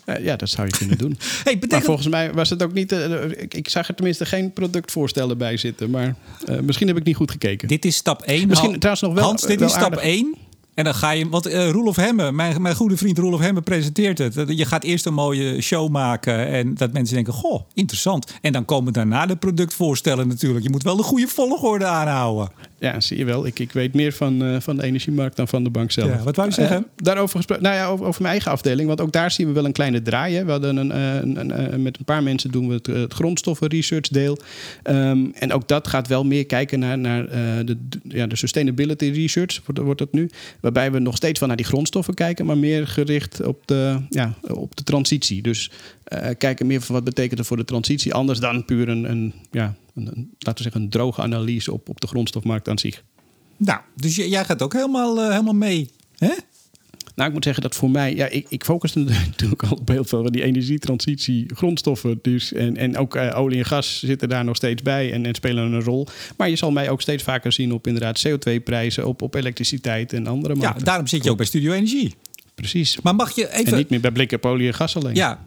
Uh, 0.06 0.24
ja, 0.24 0.36
dat 0.36 0.50
zou 0.50 0.68
je 0.68 0.78
kunnen 0.78 0.98
doen. 0.98 1.18
hey, 1.20 1.44
betekent... 1.44 1.72
Maar 1.72 1.82
volgens 1.82 2.08
mij 2.08 2.34
was 2.34 2.50
het 2.50 2.64
ook 2.64 2.74
niet. 2.74 2.92
Uh, 2.92 3.24
ik, 3.24 3.54
ik, 3.54 3.70
zag 3.70 3.88
er 3.88 3.96
tenminste 3.96 4.26
geen 4.26 4.54
productvoorstellen 4.54 5.38
bij 5.38 5.58
zitten. 5.58 5.90
Maar 5.90 6.16
misschien 6.62 6.88
heb 6.88 6.98
ik 6.98 7.04
niet 7.04 7.16
goed 7.16 7.32
gekeken. 7.32 7.68
Dit 7.68 7.86
is 7.86 7.96
stap 7.96 8.22
1. 8.22 8.48
Misschien 8.48 8.80
trouwens 8.80 9.02
nog 9.02 9.14
wel. 9.14 9.24
Hans, 9.24 9.42
dit 9.42 9.60
wel 9.60 9.68
is 9.68 9.74
stap 9.74 9.96
1. 9.96 10.36
En 10.76 10.84
dan 10.84 10.96
ga 10.96 11.12
je, 11.12 11.30
want 11.30 11.48
uh, 11.48 11.70
Roelof 11.70 11.96
Hemme, 11.96 12.32
mijn, 12.32 12.62
mijn 12.62 12.76
goede 12.76 12.98
vriend 12.98 13.18
Roelof 13.18 13.40
Hemme 13.40 13.62
presenteert 13.62 14.18
het. 14.18 14.44
Je 14.48 14.66
gaat 14.66 14.84
eerst 14.84 15.06
een 15.06 15.14
mooie 15.14 15.62
show 15.62 15.90
maken 15.90 16.48
en 16.48 16.74
dat 16.74 16.94
mensen 16.94 17.16
denken, 17.16 17.34
goh, 17.34 17.62
interessant. 17.74 18.34
En 18.42 18.54
dan 18.54 18.66
komen 18.66 18.94
daarna 18.94 19.26
de 19.26 19.36
productvoorstellen 19.36 20.28
natuurlijk. 20.28 20.64
Je 20.64 20.70
moet 20.70 20.84
wel 20.84 20.96
de 20.96 21.04
goede 21.04 21.28
volgorde 21.28 21.86
aanhouden. 21.86 22.50
Ja, 22.86 23.00
zie 23.00 23.17
je 23.17 23.26
wel. 23.26 23.45
Ik, 23.45 23.60
ik 23.60 23.71
weet 23.71 23.93
meer 23.93 24.13
van, 24.13 24.43
uh, 24.43 24.60
van 24.60 24.76
de 24.76 24.84
energiemarkt 24.84 25.36
dan 25.36 25.48
van 25.48 25.63
de 25.63 25.69
bank 25.69 25.91
zelf. 25.91 26.10
Ja, 26.10 26.24
wat 26.24 26.36
wou 26.36 26.48
je 26.48 26.54
zeggen? 26.54 26.78
Uh, 26.78 26.84
daarover 26.95 27.38
gesproken. 27.38 27.63
Nou 27.63 27.76
ja, 27.76 27.88
over, 27.88 28.06
over, 28.06 28.21
mijn 28.21 28.34
eigen 28.34 28.52
afdeling. 28.52 28.88
Want 28.88 29.02
ook 29.02 29.12
daar 29.12 29.32
zien 29.32 29.48
we 29.48 29.54
wel 29.54 29.65
een 29.65 29.71
kleine 29.71 30.02
draai. 30.02 30.36
Hè. 30.36 30.45
We 30.45 30.52
hadden 30.52 30.78
een, 30.78 30.89
een, 30.89 31.74
een, 31.74 31.82
met 31.82 31.98
een 31.98 32.06
paar 32.06 32.24
mensen 32.24 32.52
doen 32.52 32.67
we 32.67 32.74
het, 32.74 32.88
het 32.88 33.13
grondstoffen-research 33.13 34.08
deel. 34.08 34.38
Um, 34.84 35.34
en 35.34 35.54
ook 35.54 35.67
dat 35.67 35.88
gaat 35.88 36.08
wel 36.08 36.24
meer 36.26 36.45
kijken 36.45 36.80
naar, 36.80 36.98
naar 36.98 37.28
de, 37.65 37.78
ja, 38.04 38.28
de 38.28 38.36
sustainability 38.36 39.06
research, 39.06 39.62
wordt, 39.65 39.82
wordt 39.82 40.00
dat 40.00 40.12
nu. 40.12 40.30
Waarbij 40.60 40.91
we 40.91 41.00
nog 41.00 41.15
steeds 41.15 41.39
van 41.39 41.48
naar 41.48 41.58
die 41.58 41.65
grondstoffen 41.65 42.13
kijken, 42.13 42.45
maar 42.45 42.58
meer 42.58 42.88
gericht 42.88 43.45
op 43.45 43.67
de, 43.67 43.98
ja, 44.10 44.34
op 44.41 44.76
de 44.76 44.84
transitie. 44.84 45.41
Dus 45.41 45.71
uh, 46.13 46.30
kijken 46.38 46.68
meer 46.68 46.82
van 46.82 46.96
wat 46.96 47.04
betekent 47.04 47.38
het 47.38 47.48
voor 47.48 47.58
de 47.58 47.65
transitie. 47.65 48.13
Anders 48.13 48.39
dan 48.39 48.65
puur 48.65 48.89
een, 48.89 49.10
een 49.10 49.34
ja, 49.52 49.76
een, 49.96 50.08
een, 50.08 50.34
laten 50.39 50.58
we 50.58 50.63
zeggen, 50.63 50.82
een 50.82 50.89
droge 50.89 51.22
analyse 51.22 51.74
op, 51.74 51.89
op 51.89 52.02
de 52.02 52.08
grondstofmarkt 52.08 52.70
aan 52.70 52.80
zich. 52.80 53.04
Nou, 53.58 53.80
dus 53.96 54.15
jij 54.15 54.46
gaat 54.46 54.62
ook 54.62 54.74
helemaal, 54.74 55.18
uh, 55.18 55.30
helemaal 55.30 55.54
mee, 55.54 55.89
hè? 56.18 56.34
Nou, 57.15 57.28
ik 57.28 57.34
moet 57.34 57.44
zeggen 57.44 57.63
dat 57.63 57.76
voor 57.76 57.89
mij, 57.89 58.15
ja, 58.15 58.28
ik, 58.28 58.46
ik 58.50 58.63
focus 58.63 58.94
natuurlijk 59.26 59.63
al 59.63 59.78
op 59.78 59.88
heel 59.88 60.04
veel 60.04 60.24
van 60.24 60.32
die 60.32 60.44
energietransitie, 60.44 61.46
grondstoffen. 61.54 62.20
Dus, 62.22 62.54
en, 62.54 62.78
en 62.78 62.98
ook 62.98 63.15
uh, 63.15 63.38
olie 63.38 63.58
en 63.58 63.65
gas 63.65 64.00
zitten 64.00 64.30
daar 64.30 64.44
nog 64.44 64.56
steeds 64.56 64.82
bij 64.82 65.12
en, 65.12 65.26
en 65.26 65.36
spelen 65.36 65.74
een 65.74 65.84
rol. 65.84 66.08
Maar 66.38 66.50
je 66.50 66.56
zal 66.56 66.72
mij 66.72 66.89
ook 66.89 67.02
steeds 67.02 67.24
vaker 67.24 67.52
zien 67.52 67.74
op 67.74 67.88
inderdaad 67.88 68.28
CO2-prijzen, 68.28 69.08
op, 69.08 69.22
op 69.22 69.36
elektriciteit 69.36 70.13
en 70.13 70.28
andere 70.28 70.56
markten. 70.56 70.80
Ja, 70.80 70.86
daarom 70.86 71.08
zit 71.08 71.24
je 71.24 71.30
ook 71.30 71.38
bij 71.38 71.46
Studio 71.46 71.72
Energie. 71.72 72.15
Precies. 72.56 73.02
Maar 73.02 73.15
mag 73.15 73.36
je 73.36 73.52
even. 73.54 73.72
En 73.72 73.78
niet 73.78 73.89
meer 73.89 74.02
bij 74.02 74.12
blikken 74.12 74.44
olie 74.44 74.68
en 74.68 74.74
gas 74.74 74.96
alleen. 74.96 75.15
Ja, 75.15 75.46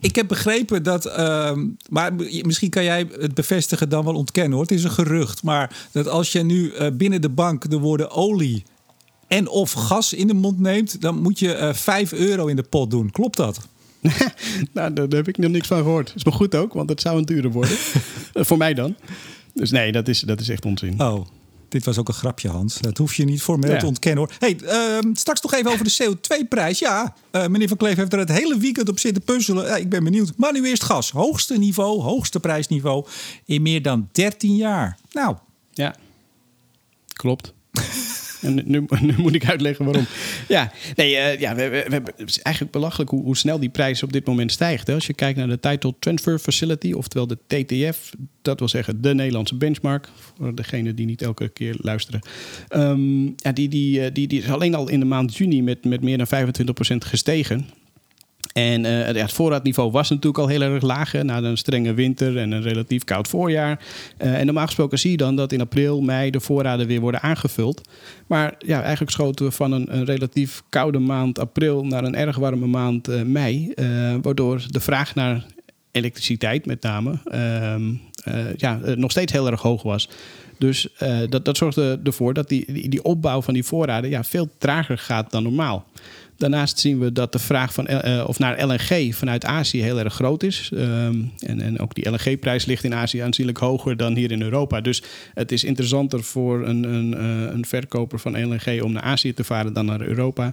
ik 0.00 0.16
heb 0.16 0.28
begrepen 0.28 0.82
dat. 0.82 1.06
Uh, 1.06 1.52
maar 1.88 2.14
misschien 2.42 2.70
kan 2.70 2.84
jij 2.84 3.06
het 3.18 3.34
bevestigen 3.34 3.88
dan 3.88 4.04
wel 4.04 4.14
ontkennen 4.14 4.52
hoor. 4.52 4.62
Het 4.62 4.70
is 4.70 4.84
een 4.84 4.90
gerucht. 4.90 5.42
Maar 5.42 5.76
dat 5.92 6.08
als 6.08 6.32
je 6.32 6.42
nu 6.42 6.72
uh, 6.72 6.86
binnen 6.92 7.20
de 7.20 7.28
bank 7.28 7.70
de 7.70 7.78
woorden 7.78 8.10
olie 8.10 8.64
en 9.26 9.48
of 9.48 9.72
gas 9.72 10.12
in 10.12 10.26
de 10.26 10.34
mond 10.34 10.58
neemt, 10.58 11.00
dan 11.00 11.22
moet 11.22 11.38
je 11.38 11.46
uh, 11.46 11.68
eh, 11.68 11.74
5 11.74 12.12
euro 12.12 12.46
in 12.46 12.56
de 12.56 12.62
pot 12.62 12.90
doen. 12.90 13.10
Klopt 13.10 13.36
dat? 13.36 13.68
nou, 14.72 14.92
daar 14.92 15.06
heb 15.08 15.28
ik 15.28 15.38
nog 15.38 15.50
niks 15.50 15.66
van 15.66 15.78
gehoord. 15.78 16.12
Is 16.16 16.24
maar 16.24 16.34
goed 16.34 16.54
ook, 16.54 16.72
want 16.72 16.88
het 16.88 17.00
zou 17.00 17.18
een 17.18 17.24
dure 17.24 17.48
worden. 17.48 17.76
Voor 18.48 18.56
mij 18.56 18.74
dan. 18.74 18.96
Dus 19.54 19.70
nee, 19.70 19.92
dat 19.92 20.08
is, 20.08 20.20
dat 20.20 20.40
is 20.40 20.48
echt 20.48 20.64
onzin. 20.64 21.00
Oh, 21.00 21.26
dit 21.68 21.84
was 21.84 21.98
ook 21.98 22.08
een 22.08 22.14
grapje, 22.14 22.48
Hans. 22.48 22.78
Dat 22.78 22.98
hoef 22.98 23.14
je 23.14 23.24
niet 23.24 23.42
formeel 23.42 23.78
te 23.78 23.86
ontkennen 23.86 24.24
hoor. 24.24 24.34
Hey, 24.38 24.58
uh, 24.62 25.12
straks 25.12 25.40
nog 25.40 25.54
even 25.54 25.72
over 25.72 25.84
de 25.84 25.96
CO2-prijs. 26.02 26.78
Ja, 26.78 27.14
uh, 27.32 27.46
meneer 27.46 27.68
Van 27.68 27.76
Kleef 27.76 27.96
heeft 27.96 28.12
er 28.12 28.18
het 28.18 28.32
hele 28.32 28.58
weekend 28.58 28.88
op 28.88 28.98
zitten 28.98 29.22
puzzelen. 29.22 29.80
Ik 29.80 29.88
ben 29.88 30.04
benieuwd. 30.04 30.32
Maar 30.36 30.52
nu 30.52 30.66
eerst 30.66 30.84
gas. 30.84 31.10
Hoogste 31.10 31.58
niveau, 31.58 32.00
hoogste 32.02 32.40
prijsniveau 32.40 33.06
in 33.44 33.62
meer 33.62 33.82
dan 33.82 34.08
13 34.12 34.56
jaar. 34.56 34.98
Nou. 35.12 35.36
Ja, 35.72 35.94
klopt. 37.12 37.52
En 38.40 38.54
nu, 38.54 38.86
nu, 39.00 39.14
moet 39.16 39.34
ik 39.34 39.48
uitleggen 39.48 39.84
waarom. 39.84 40.06
Ja, 40.48 40.72
nee, 40.96 41.12
uh, 41.12 41.40
ja, 41.40 41.54
we, 41.54 41.68
we, 41.88 42.02
het 42.16 42.28
is 42.28 42.42
eigenlijk 42.42 42.74
belachelijk 42.74 43.10
hoe, 43.10 43.22
hoe, 43.22 43.36
snel 43.36 43.58
die 43.58 43.68
prijs 43.68 44.02
op 44.02 44.12
dit 44.12 44.26
moment 44.26 44.52
stijgt. 44.52 44.86
Hè. 44.86 44.94
Als 44.94 45.06
je 45.06 45.14
kijkt 45.14 45.38
naar 45.38 45.48
de 45.48 45.60
Title 45.60 45.94
Transfer 45.98 46.38
Facility, 46.38 46.92
oftewel 46.92 47.26
de 47.26 47.38
TTF, 47.46 48.12
dat 48.42 48.58
wil 48.58 48.68
zeggen 48.68 49.02
de 49.02 49.14
Nederlandse 49.14 49.54
benchmark, 49.54 50.08
voor 50.36 50.54
degene 50.54 50.94
die 50.94 51.06
niet 51.06 51.22
elke 51.22 51.48
keer 51.48 51.76
luisteren. 51.80 52.20
Um, 52.76 53.34
ja, 53.36 53.52
die, 53.52 53.68
die, 53.68 54.00
eh, 54.00 54.10
die, 54.12 54.28
die 54.28 54.42
is 54.42 54.48
alleen 54.48 54.74
al 54.74 54.88
in 54.88 55.00
de 55.00 55.06
maand 55.06 55.36
juni 55.36 55.62
met, 55.62 55.84
met 55.84 56.02
meer 56.02 56.18
dan 56.18 56.26
25% 56.26 56.96
gestegen. 56.98 57.66
En 58.58 58.84
uh, 58.84 59.22
het 59.22 59.32
voorraadniveau 59.32 59.90
was 59.90 60.08
natuurlijk 60.08 60.38
al 60.38 60.46
heel 60.46 60.60
erg 60.60 60.82
laag 60.82 61.12
na 61.12 61.42
een 61.42 61.56
strenge 61.56 61.94
winter 61.94 62.36
en 62.36 62.50
een 62.50 62.62
relatief 62.62 63.04
koud 63.04 63.28
voorjaar. 63.28 63.80
Uh, 64.22 64.38
en 64.38 64.46
normaal 64.46 64.66
gesproken 64.66 64.98
zie 64.98 65.10
je 65.10 65.16
dan 65.16 65.36
dat 65.36 65.52
in 65.52 65.60
april, 65.60 66.00
mei 66.00 66.30
de 66.30 66.40
voorraden 66.40 66.86
weer 66.86 67.00
worden 67.00 67.22
aangevuld. 67.22 67.88
Maar 68.26 68.54
ja, 68.58 68.80
eigenlijk 68.82 69.10
schoten 69.10 69.46
we 69.46 69.52
van 69.52 69.72
een, 69.72 69.96
een 69.96 70.04
relatief 70.04 70.62
koude 70.68 70.98
maand 70.98 71.38
april 71.38 71.84
naar 71.84 72.04
een 72.04 72.14
erg 72.14 72.36
warme 72.36 72.66
maand 72.66 73.08
uh, 73.08 73.22
mei. 73.22 73.72
waardoor 74.22 74.62
de 74.68 74.80
vraag 74.80 75.14
naar 75.14 75.44
elektriciteit 75.92 76.66
met 76.66 76.82
name 76.82 77.18
ehm, 77.24 77.92
ja, 78.56 78.80
nog 78.94 79.10
steeds 79.10 79.32
heel 79.32 79.50
erg 79.50 79.62
hoog 79.62 79.82
was. 79.82 80.08
Dus 80.58 80.88
dat, 81.28 81.44
dat 81.44 81.56
zorgde 81.56 82.00
ervoor 82.04 82.34
dat 82.34 82.48
die, 82.48 82.72
die, 82.72 82.88
die 82.88 83.02
opbouw 83.02 83.42
van 83.42 83.54
die 83.54 83.64
voorraden 83.64 84.10
ja, 84.10 84.24
veel 84.24 84.48
trager 84.58 84.98
gaat 84.98 85.30
dan 85.30 85.42
normaal. 85.42 85.86
Daarnaast 86.38 86.78
zien 86.78 86.98
we 86.98 87.12
dat 87.12 87.32
de 87.32 87.38
vraag 87.38 87.72
van, 87.72 87.90
uh, 87.90 88.24
of 88.26 88.38
naar 88.38 88.66
LNG 88.66 89.14
vanuit 89.14 89.44
Azië 89.44 89.82
heel 89.82 89.98
erg 89.98 90.14
groot 90.14 90.42
is. 90.42 90.70
Um, 90.74 91.32
en, 91.38 91.60
en 91.60 91.78
ook 91.78 91.94
die 91.94 92.10
LNG-prijs 92.10 92.64
ligt 92.64 92.84
in 92.84 92.94
Azië 92.94 93.18
aanzienlijk 93.18 93.58
hoger 93.58 93.96
dan 93.96 94.14
hier 94.14 94.30
in 94.30 94.42
Europa. 94.42 94.80
Dus 94.80 95.02
het 95.34 95.52
is 95.52 95.64
interessanter 95.64 96.24
voor 96.24 96.66
een, 96.66 96.82
een, 96.84 97.12
uh, 97.12 97.52
een 97.52 97.66
verkoper 97.66 98.18
van 98.18 98.42
LNG 98.44 98.82
om 98.82 98.92
naar 98.92 99.02
Azië 99.02 99.34
te 99.34 99.44
varen 99.44 99.72
dan 99.72 99.86
naar 99.86 100.00
Europa. 100.00 100.52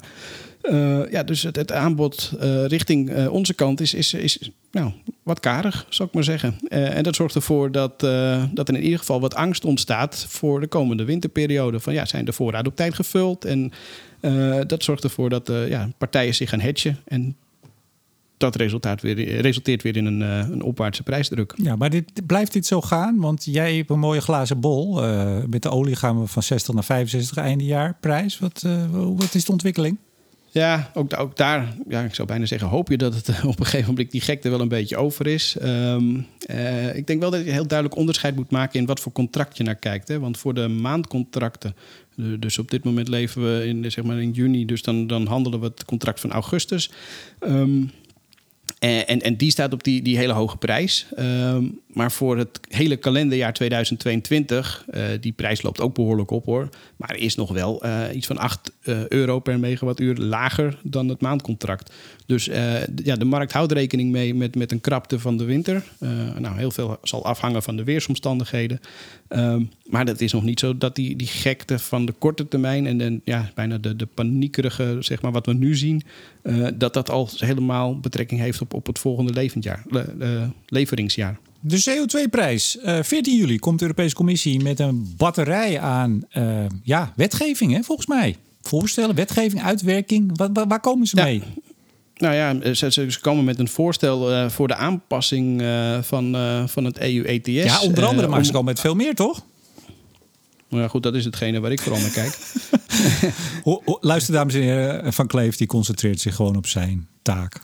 Ja, 1.12 1.24
dus 1.24 1.44
het, 1.44 1.56
het 1.56 1.72
aanbod 1.72 2.32
richting 2.68 3.28
onze 3.28 3.54
kant 3.54 3.82
is, 3.82 3.94
is, 3.94 4.14
is 4.14 4.50
nou, 4.72 4.92
wat 5.24 5.40
karig, 5.40 5.86
zou 5.90 6.08
ik 6.08 6.16
maar 6.16 6.24
zeggen. 6.24 6.58
en 6.70 7.04
dat 7.04 7.16
zorgt 7.16 7.36
ervoor 7.36 7.72
dat, 7.72 8.00
dat 8.54 8.68
er 8.68 8.76
in 8.76 8.84
ieder 8.84 9.00
geval 9.00 9.20
wat 9.20 9.36
angst 9.36 9.66
ontstaat 9.66 10.26
voor 10.30 10.60
de 10.60 10.68
komende 10.68 11.06
winterperiode. 11.06 11.80
Van 11.80 11.94
ja, 11.94 12.06
zijn 12.06 12.26
de 12.26 12.34
voorraden 12.34 12.72
op 12.72 12.76
tijd 12.76 12.94
gevuld? 12.94 13.46
En 13.46 13.72
uh, 14.26 14.60
dat 14.68 14.84
zorgt 14.84 15.04
ervoor 15.04 15.30
dat 15.30 15.50
uh, 15.50 15.70
ja, 15.70 15.90
partijen 15.98 16.36
zich 16.36 16.50
gaan 16.50 16.60
hedgen. 16.60 16.98
En 17.06 17.36
dat 18.38 18.56
resultaat 18.56 19.02
weer, 19.02 19.42
resulteert 19.42 19.84
weer 19.84 19.98
in 19.98 20.06
een, 20.06 20.22
uh, 20.22 20.38
een 20.38 20.62
opwaartse 20.62 21.04
prijsdruk. 21.04 21.54
Ja, 21.56 21.76
maar 21.76 21.90
dit, 21.90 22.26
blijft 22.28 22.54
dit 22.54 22.66
zo 22.66 22.82
gaan? 22.82 23.20
Want 23.20 23.46
jij 23.46 23.76
hebt 23.76 23.90
een 23.90 24.00
mooie 24.00 24.22
glazen 24.22 24.60
bol. 24.60 25.02
met 25.48 25.62
de 25.62 25.70
olie 25.70 25.96
gaan 25.96 26.22
we 26.22 26.28
van 26.28 26.44
60 26.44 26.74
naar 26.74 26.84
65 26.84 27.38
einde 27.38 27.66
jaar 27.66 27.98
prijs. 28.00 28.40
Wat, 28.40 28.66
wat 28.92 29.36
is 29.36 29.46
de 29.46 29.52
ontwikkeling? 29.52 29.98
Ja, 30.56 30.92
ook, 30.94 31.20
ook, 31.20 31.38
daar, 31.38 31.74
ja, 31.88 32.02
ik 32.02 32.16
zou 32.16 32.28
bijna 32.28 32.46
zeggen, 32.46 32.68
hoop 32.68 32.90
je 32.90 32.98
dat 32.98 33.16
het 33.16 33.30
op 33.44 33.60
een 33.60 33.66
gegeven 33.66 33.90
moment 33.90 34.12
die 34.12 34.22
gekte 34.22 34.50
wel 34.50 34.60
een 34.60 34.68
beetje 34.68 34.98
over 34.98 35.28
is. 35.28 35.56
Um, 35.64 36.28
uh, 36.50 36.96
ik 36.96 37.08
denk 37.08 37.20
wel 37.20 37.30
dat 37.32 37.46
je 37.46 37.52
heel 37.52 37.68
duidelijk 37.68 38.00
onderscheid 38.00 38.36
moet 38.36 38.52
maken 38.52 38.80
in 38.80 38.86
wat 38.86 39.00
voor 39.00 39.12
contract 39.12 39.58
je 39.58 39.64
naar 39.64 39.76
kijkt. 39.76 40.08
Hè? 40.08 40.20
Want 40.20 40.38
voor 40.38 40.54
de 40.54 40.68
maandcontracten, 40.68 41.76
dus 42.16 42.58
op 42.58 42.72
dit 42.72 42.84
moment 42.84 43.08
leven 43.08 43.44
we 43.44 43.66
in, 43.66 43.92
zeg 43.92 44.04
maar 44.04 44.22
in 44.22 44.32
juni, 44.32 44.66
dus 44.66 44.82
dan, 44.82 45.08
dan 45.08 45.26
handelen 45.26 45.60
we 45.60 45.66
het 45.66 45.86
contract 45.86 46.20
van 46.20 46.32
augustus. 46.32 46.92
Um, 47.40 47.92
en, 48.80 49.22
en, 49.22 49.36
die 49.36 49.52
staat 49.52 49.74
op 49.74 49.84
die, 49.84 50.02
die 50.02 50.18
hele 50.18 50.34
hoge 50.34 50.58
prijs. 50.58 51.06
Um, 51.20 51.80
maar 51.88 52.12
voor 52.12 52.38
het 52.38 52.60
hele 52.70 52.96
kalenderjaar 52.96 53.54
2022, 53.54 54.86
uh, 54.90 55.14
eh, 55.14 55.22
die 55.22 55.32
prijs 55.32 55.62
loopt 55.62 55.82
ook 55.82 55.96
behoorlijk 55.96 56.32
op 56.32 56.46
hoor. 56.46 56.70
Maar 56.98 57.16
is 57.16 57.36
nog 57.36 57.52
wel 57.52 57.84
iets 58.14 58.28
van 58.28 58.38
8 58.38 58.72
eh, 58.86 59.08
euro 59.08 59.40
per 59.40 59.60
megawattuur 59.60 60.16
lager 60.16 60.78
dan 60.84 61.08
het 61.08 61.22
maandcontract. 61.22 61.94
Dus 62.26 62.46
ja, 63.04 63.16
de 63.16 63.26
markt 63.26 63.52
houdt 63.52 63.72
rekening 63.72 64.12
mee 64.12 64.36
met, 64.36 64.56
met 64.56 64.72
een 64.72 64.82
krapte 64.82 65.20
van 65.20 65.38
de 65.38 65.44
winter. 65.44 65.84
nou, 66.40 66.58
heel 66.58 66.72
veel 66.72 66.98
zal 67.04 67.26
afhangen 67.26 67.64
van 67.64 67.76
de 67.76 67.84
weersomstandigheden. 67.84 68.80
Um, 69.30 69.70
maar 69.86 70.06
dat 70.06 70.22
is 70.22 70.32
nog 70.32 70.44
niet 70.44 70.60
zo 70.60 70.78
dat 70.78 70.96
die, 70.96 71.16
die 71.16 71.28
gekte 71.28 71.80
van 71.80 72.06
de 72.06 72.12
korte 72.12 72.48
termijn 72.48 72.88
en, 72.88 73.02
en 73.02 73.22
ja, 73.24 73.52
bijna 73.56 73.78
de, 73.78 73.96
de 73.96 74.06
paniekerige, 74.06 74.98
zeg 75.00 75.22
maar, 75.22 75.32
wat 75.32 75.46
we 75.46 75.54
nu 75.54 75.76
zien, 75.76 76.04
dat 76.76 76.94
dat 76.94 77.10
al 77.10 77.30
helemaal 77.38 78.00
betrekking 78.00 78.40
heeft 78.40 78.62
op, 78.62 78.74
op 78.74 78.88
het 78.88 79.00
volgende 79.00 79.34
levendjaar, 79.34 79.84
leveringsjaar. 80.66 81.40
De 81.68 81.84
CO2-prijs. 81.90 82.78
Uh, 82.86 83.00
14 83.02 83.38
juli 83.38 83.60
komt 83.60 83.80
de 83.80 83.86
Europese 83.86 84.16
Commissie 84.16 84.64
met 84.64 84.80
een 84.80 85.14
batterij 85.18 85.80
aan 85.80 86.24
uh, 86.38 86.66
ja, 86.84 87.14
wetgeving, 87.16 87.74
hè, 87.74 87.84
volgens 87.84 88.08
mij. 88.08 88.36
Voorstellen, 88.68 89.16
wetgeving, 89.16 89.64
uitwerking. 89.64 90.38
Waar, 90.38 90.68
waar 90.68 90.80
komen 90.80 91.08
ze 91.08 91.16
mee? 91.16 91.44
Nou 92.16 92.36
ja, 92.36 92.74
ze, 92.74 92.92
ze, 92.92 93.20
komen 93.22 93.44
met 93.44 93.60
een 93.60 93.68
voorstel 93.68 94.32
uh, 94.32 94.50
voor 94.50 94.68
de 94.68 94.76
aanpassing 94.76 95.62
uh, 95.62 96.02
van, 96.02 96.36
van 96.68 96.84
het 96.84 97.00
EU-ETS. 97.00 97.48
Ja, 97.48 97.82
onder 97.82 98.06
andere, 98.06 98.28
maar 98.28 98.46
ze 98.46 98.52
komen 98.52 98.66
met 98.66 98.80
veel 98.80 98.96
meer, 98.96 99.16
toch? 99.16 99.44
Nou 100.70 100.84
ja, 100.84 100.88
goed, 100.88 101.04
dat 101.04 101.16
is 101.16 101.26
hetgene 101.26 101.60
waar 101.60 101.72
ik 101.72 101.82
vooral 101.82 102.02
naar 102.02 102.10
kijk. 102.10 102.38
Luister, 104.02 104.34
dames 104.34 104.54
en 104.54 104.62
heren, 104.62 105.14
Van 105.14 105.28
Kleef 105.28 105.56
die 105.56 105.68
concentreert 105.68 106.20
zich 106.20 106.36
gewoon 106.36 106.56
op 106.56 106.68
zijn 106.68 107.08
taak. 107.22 107.62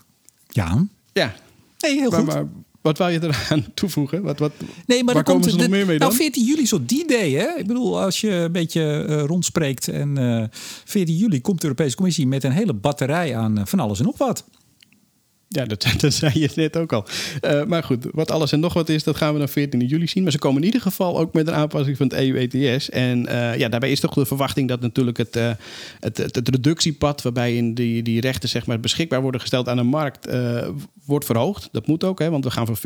Ja. 0.48 0.86
Ja. 1.12 1.34
Nee, 1.78 1.98
heel 1.98 2.10
goed. 2.10 2.26
Maar, 2.26 2.46
wat 2.82 2.98
wou 2.98 3.12
je 3.12 3.22
eraan 3.22 3.64
toevoegen? 3.74 4.22
Wat, 4.22 4.38
wat, 4.38 4.52
nee, 4.86 5.04
maar 5.04 5.14
waar 5.14 5.22
komen 5.22 5.50
ze 5.50 5.56
nog 5.56 5.68
meer 5.68 5.86
mee 5.86 5.98
dan? 5.98 6.08
Nou, 6.08 6.20
14 6.20 6.44
juli, 6.44 6.66
zo 6.66 6.84
die 6.84 7.06
day, 7.06 7.30
hè? 7.30 7.58
Ik 7.58 7.66
bedoel, 7.66 8.00
als 8.00 8.20
je 8.20 8.30
een 8.30 8.52
beetje 8.52 9.06
uh, 9.08 9.24
rondspreekt... 9.24 9.88
en 9.88 10.18
uh, 10.18 10.44
14 10.84 11.16
juli 11.16 11.40
komt 11.40 11.60
de 11.60 11.66
Europese 11.66 11.96
Commissie 11.96 12.26
met 12.26 12.44
een 12.44 12.52
hele 12.52 12.72
batterij 12.72 13.36
aan 13.36 13.58
uh, 13.58 13.64
van 13.64 13.80
alles 13.80 13.98
en 13.98 14.04
nog 14.04 14.18
wat. 14.18 14.44
Ja, 15.52 15.64
dat, 15.98 16.14
zei 16.14 16.40
je 16.40 16.50
net 16.54 16.76
ook 16.76 16.92
al. 16.92 17.06
Uh, 17.44 17.64
maar 17.64 17.82
goed, 17.82 18.06
wat 18.12 18.30
alles 18.30 18.52
en 18.52 18.60
nog 18.60 18.72
wat 18.72 18.88
is, 18.88 19.04
dat 19.04 19.16
gaan 19.16 19.32
we 19.32 19.38
dan 19.38 19.48
14 19.48 19.80
juli 19.80 20.06
zien. 20.06 20.22
Maar 20.22 20.32
ze 20.32 20.38
komen 20.38 20.60
in 20.60 20.66
ieder 20.66 20.80
geval 20.80 21.18
ook 21.18 21.32
met 21.32 21.46
een 21.46 21.54
aanpassing 21.54 21.96
van 21.96 22.06
het 22.06 22.16
EU-ETS. 22.16 22.90
En 22.90 23.26
uh, 23.26 23.58
ja, 23.58 23.68
daarbij 23.68 23.90
is 23.90 24.00
toch 24.00 24.14
de 24.14 24.26
verwachting 24.26 24.68
dat 24.68 24.80
natuurlijk 24.80 25.16
het, 25.16 25.36
uh, 25.36 25.50
het, 26.00 26.16
het, 26.18 26.34
het, 26.34 26.48
reductiepad... 26.48 27.22
waarbij 27.22 27.56
in 27.56 27.74
die, 27.74 28.02
die 28.02 28.20
rechten 28.20 28.48
zeg 28.48 28.66
maar, 28.66 28.80
beschikbaar 28.80 29.22
worden 29.22 29.40
gesteld 29.40 29.68
aan 29.68 29.76
de 29.76 29.82
markt... 29.82 30.28
wordt 31.04 31.24
verhoogd. 31.24 31.68
Dat 31.72 31.86
moet 31.86 32.04
ook, 32.04 32.18
hè, 32.18 32.30
want 32.30 32.44
we 32.44 32.50
gaan 32.50 32.66
van 32.66 32.76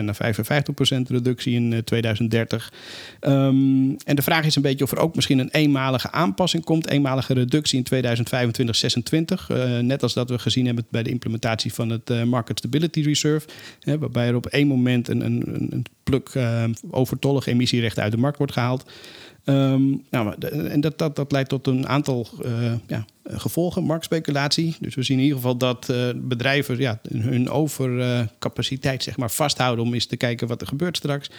40% 0.00 0.04
naar 0.04 0.34
55% 0.34 0.96
reductie 1.08 1.54
in 1.54 1.84
2030. 1.84 2.72
Um, 3.20 3.96
en 4.04 4.16
de 4.16 4.22
vraag 4.22 4.44
is 4.44 4.56
een 4.56 4.62
beetje 4.62 4.84
of 4.84 4.90
er 4.90 4.98
ook 4.98 5.14
misschien 5.14 5.38
een 5.38 5.50
eenmalige 5.50 6.10
aanpassing 6.10 6.64
komt. 6.64 6.90
Eenmalige 6.90 7.34
reductie 7.34 7.84
in 7.84 8.04
2025-26. 9.52 9.82
net 9.82 10.02
als 10.02 10.14
dat 10.14 10.30
we 10.30 10.38
gezien 10.38 10.66
hebben 10.66 10.86
bij 10.90 11.02
de 11.02 11.10
implementatie 11.10 11.74
van 11.74 11.90
het 11.90 12.10
eh, 12.20 12.26
Market 12.26 12.58
Stability 12.58 13.00
Reserve. 13.00 13.48
Hè, 13.80 13.98
waarbij 13.98 14.28
er 14.28 14.34
op 14.34 14.46
één 14.46 14.66
moment 14.66 15.08
een, 15.08 15.20
een, 15.20 15.42
een 15.70 15.84
pluk 16.02 16.30
uh, 16.36 16.64
overtollige 16.90 17.50
emissierechten 17.50 18.02
uit 18.02 18.12
de 18.12 18.18
markt 18.18 18.38
wordt 18.38 18.52
gehaald. 18.52 18.90
Um, 19.44 20.02
nou, 20.10 20.34
en 20.50 20.80
dat, 20.80 20.98
dat, 20.98 21.16
dat 21.16 21.32
leidt 21.32 21.48
tot 21.48 21.66
een 21.66 21.88
aantal 21.88 22.28
uh, 22.44 22.72
ja, 22.86 23.04
gevolgen, 23.24 23.84
marktspeculatie. 23.84 24.76
Dus 24.80 24.94
we 24.94 25.02
zien 25.02 25.16
in 25.16 25.22
ieder 25.22 25.38
geval 25.38 25.56
dat 25.56 25.92
bedrijven 26.16 26.78
ja, 26.78 27.00
hun 27.08 27.50
overcapaciteit 27.50 29.02
zeg 29.02 29.16
maar, 29.16 29.30
vasthouden 29.30 29.84
om 29.84 29.94
eens 29.94 30.06
te 30.06 30.16
kijken 30.16 30.48
wat 30.48 30.60
er 30.60 30.66
gebeurt 30.66 30.96
straks. 30.96 31.30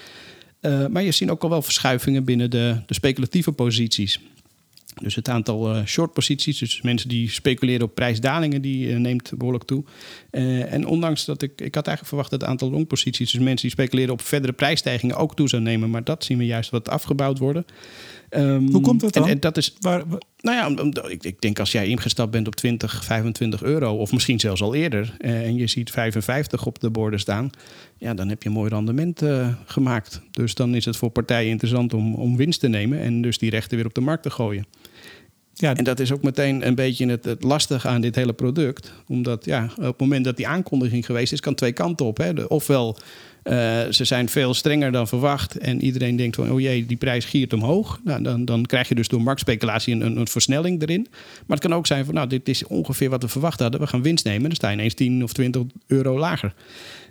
Maar 0.89 1.03
je 1.03 1.11
ziet 1.11 1.29
ook 1.29 1.43
al 1.43 1.49
wel 1.49 1.61
verschuivingen 1.61 2.23
binnen 2.23 2.49
de, 2.49 2.81
de 2.85 2.93
speculatieve 2.93 3.51
posities. 3.51 4.19
Dus 5.01 5.15
het 5.15 5.29
aantal 5.29 5.75
uh, 5.75 5.85
short 5.85 6.13
posities, 6.13 6.57
dus 6.57 6.81
mensen 6.81 7.09
die 7.09 7.29
speculeren 7.29 7.85
op 7.85 7.95
prijsdalingen, 7.95 8.61
die 8.61 8.87
uh, 8.87 8.97
neemt 8.97 9.31
behoorlijk 9.37 9.63
toe. 9.63 9.83
Uh, 10.31 10.73
en 10.73 10.85
ondanks 10.85 11.25
dat 11.25 11.41
ik, 11.41 11.51
ik 11.61 11.75
had 11.75 11.87
eigenlijk 11.87 12.07
verwacht 12.07 12.29
dat 12.29 12.41
het 12.41 12.49
aantal 12.49 12.71
long 12.71 12.87
posities, 12.87 13.31
dus 13.31 13.41
mensen 13.41 13.61
die 13.61 13.69
speculeren 13.69 14.13
op 14.13 14.21
verdere 14.21 14.53
prijsstijgingen, 14.53 15.15
ook 15.15 15.35
toe 15.35 15.49
zou 15.49 15.61
nemen. 15.61 15.89
Maar 15.89 16.03
dat 16.03 16.23
zien 16.23 16.37
we 16.37 16.45
juist 16.45 16.69
wat 16.69 16.89
afgebouwd 16.89 17.37
worden. 17.37 17.65
Um, 18.29 18.71
Hoe 18.71 18.81
komt 18.81 19.01
dat 19.01 19.13
dan? 19.13 19.23
En, 19.23 19.29
en 19.29 19.39
dat 19.39 19.57
is, 19.57 19.75
waar, 19.79 20.03
nou 20.39 20.77
ja, 20.77 20.83
ik, 21.09 21.23
ik, 21.23 21.41
denk 21.41 21.59
als 21.59 21.71
jij 21.71 21.87
ingestapt 21.87 22.31
bent 22.31 22.47
op 22.47 22.55
20, 22.55 23.05
25 23.05 23.63
euro, 23.63 23.95
of 23.95 24.11
misschien 24.11 24.39
zelfs 24.39 24.61
al 24.61 24.75
eerder, 24.75 25.15
en 25.17 25.55
je 25.55 25.67
ziet 25.67 25.91
55 25.91 26.65
op 26.65 26.79
de 26.79 26.89
borden 26.89 27.19
staan, 27.19 27.49
ja, 27.97 28.13
dan 28.13 28.29
heb 28.29 28.43
je 28.43 28.49
een 28.49 28.55
mooi 28.55 28.69
rendement 28.69 29.21
gemaakt. 29.65 30.21
Dus 30.31 30.53
dan 30.53 30.75
is 30.75 30.85
het 30.85 30.97
voor 30.97 31.09
partijen 31.09 31.49
interessant 31.49 31.93
om, 31.93 32.15
om 32.15 32.37
winst 32.37 32.59
te 32.59 32.67
nemen 32.67 32.99
en 32.99 33.21
dus 33.21 33.37
die 33.37 33.49
rechten 33.49 33.77
weer 33.77 33.85
op 33.85 33.93
de 33.93 34.01
markt 34.01 34.23
te 34.23 34.29
gooien. 34.29 34.65
Ja. 35.59 35.75
En 35.75 35.83
dat 35.83 35.99
is 35.99 36.11
ook 36.11 36.23
meteen 36.23 36.67
een 36.67 36.75
beetje 36.75 37.07
het, 37.07 37.25
het 37.25 37.43
lastige 37.43 37.87
aan 37.87 38.01
dit 38.01 38.15
hele 38.15 38.33
product. 38.33 38.93
Omdat 39.07 39.45
ja, 39.45 39.69
op 39.77 39.83
het 39.83 39.99
moment 39.99 40.25
dat 40.25 40.37
die 40.37 40.47
aankondiging 40.47 41.05
geweest 41.05 41.33
is, 41.33 41.39
kan 41.39 41.55
twee 41.55 41.71
kanten 41.71 42.05
op. 42.05 42.17
Hè. 42.17 42.43
ofwel, 42.43 42.97
uh, 43.43 43.53
ze 43.89 44.05
zijn 44.05 44.29
veel 44.29 44.53
strenger 44.53 44.91
dan 44.91 45.07
verwacht. 45.07 45.57
En 45.57 45.83
iedereen 45.83 46.15
denkt 46.15 46.35
van, 46.35 46.51
oh 46.51 46.59
jee, 46.59 46.85
die 46.85 46.97
prijs 46.97 47.25
giert 47.25 47.53
omhoog. 47.53 47.99
Nou, 48.03 48.21
dan, 48.21 48.45
dan 48.45 48.65
krijg 48.65 48.87
je 48.87 48.95
dus 48.95 49.07
door 49.07 49.21
marktspeculatie 49.21 49.93
een, 49.93 50.17
een, 50.17 50.27
versnelling 50.27 50.81
erin. 50.81 51.07
Maar 51.45 51.57
het 51.57 51.67
kan 51.67 51.73
ook 51.73 51.87
zijn 51.87 52.05
van, 52.05 52.13
nou, 52.13 52.27
dit 52.27 52.49
is 52.49 52.67
ongeveer 52.67 53.09
wat 53.09 53.21
we 53.21 53.29
verwacht 53.29 53.59
hadden. 53.59 53.79
We 53.79 53.87
gaan 53.87 54.01
winst 54.01 54.25
nemen. 54.25 54.43
Dan 54.43 54.55
sta 54.55 54.69
je 54.69 54.75
ineens 54.75 54.93
10 54.93 55.23
of 55.23 55.33
20 55.33 55.61
euro 55.87 56.17
lager. 56.17 56.53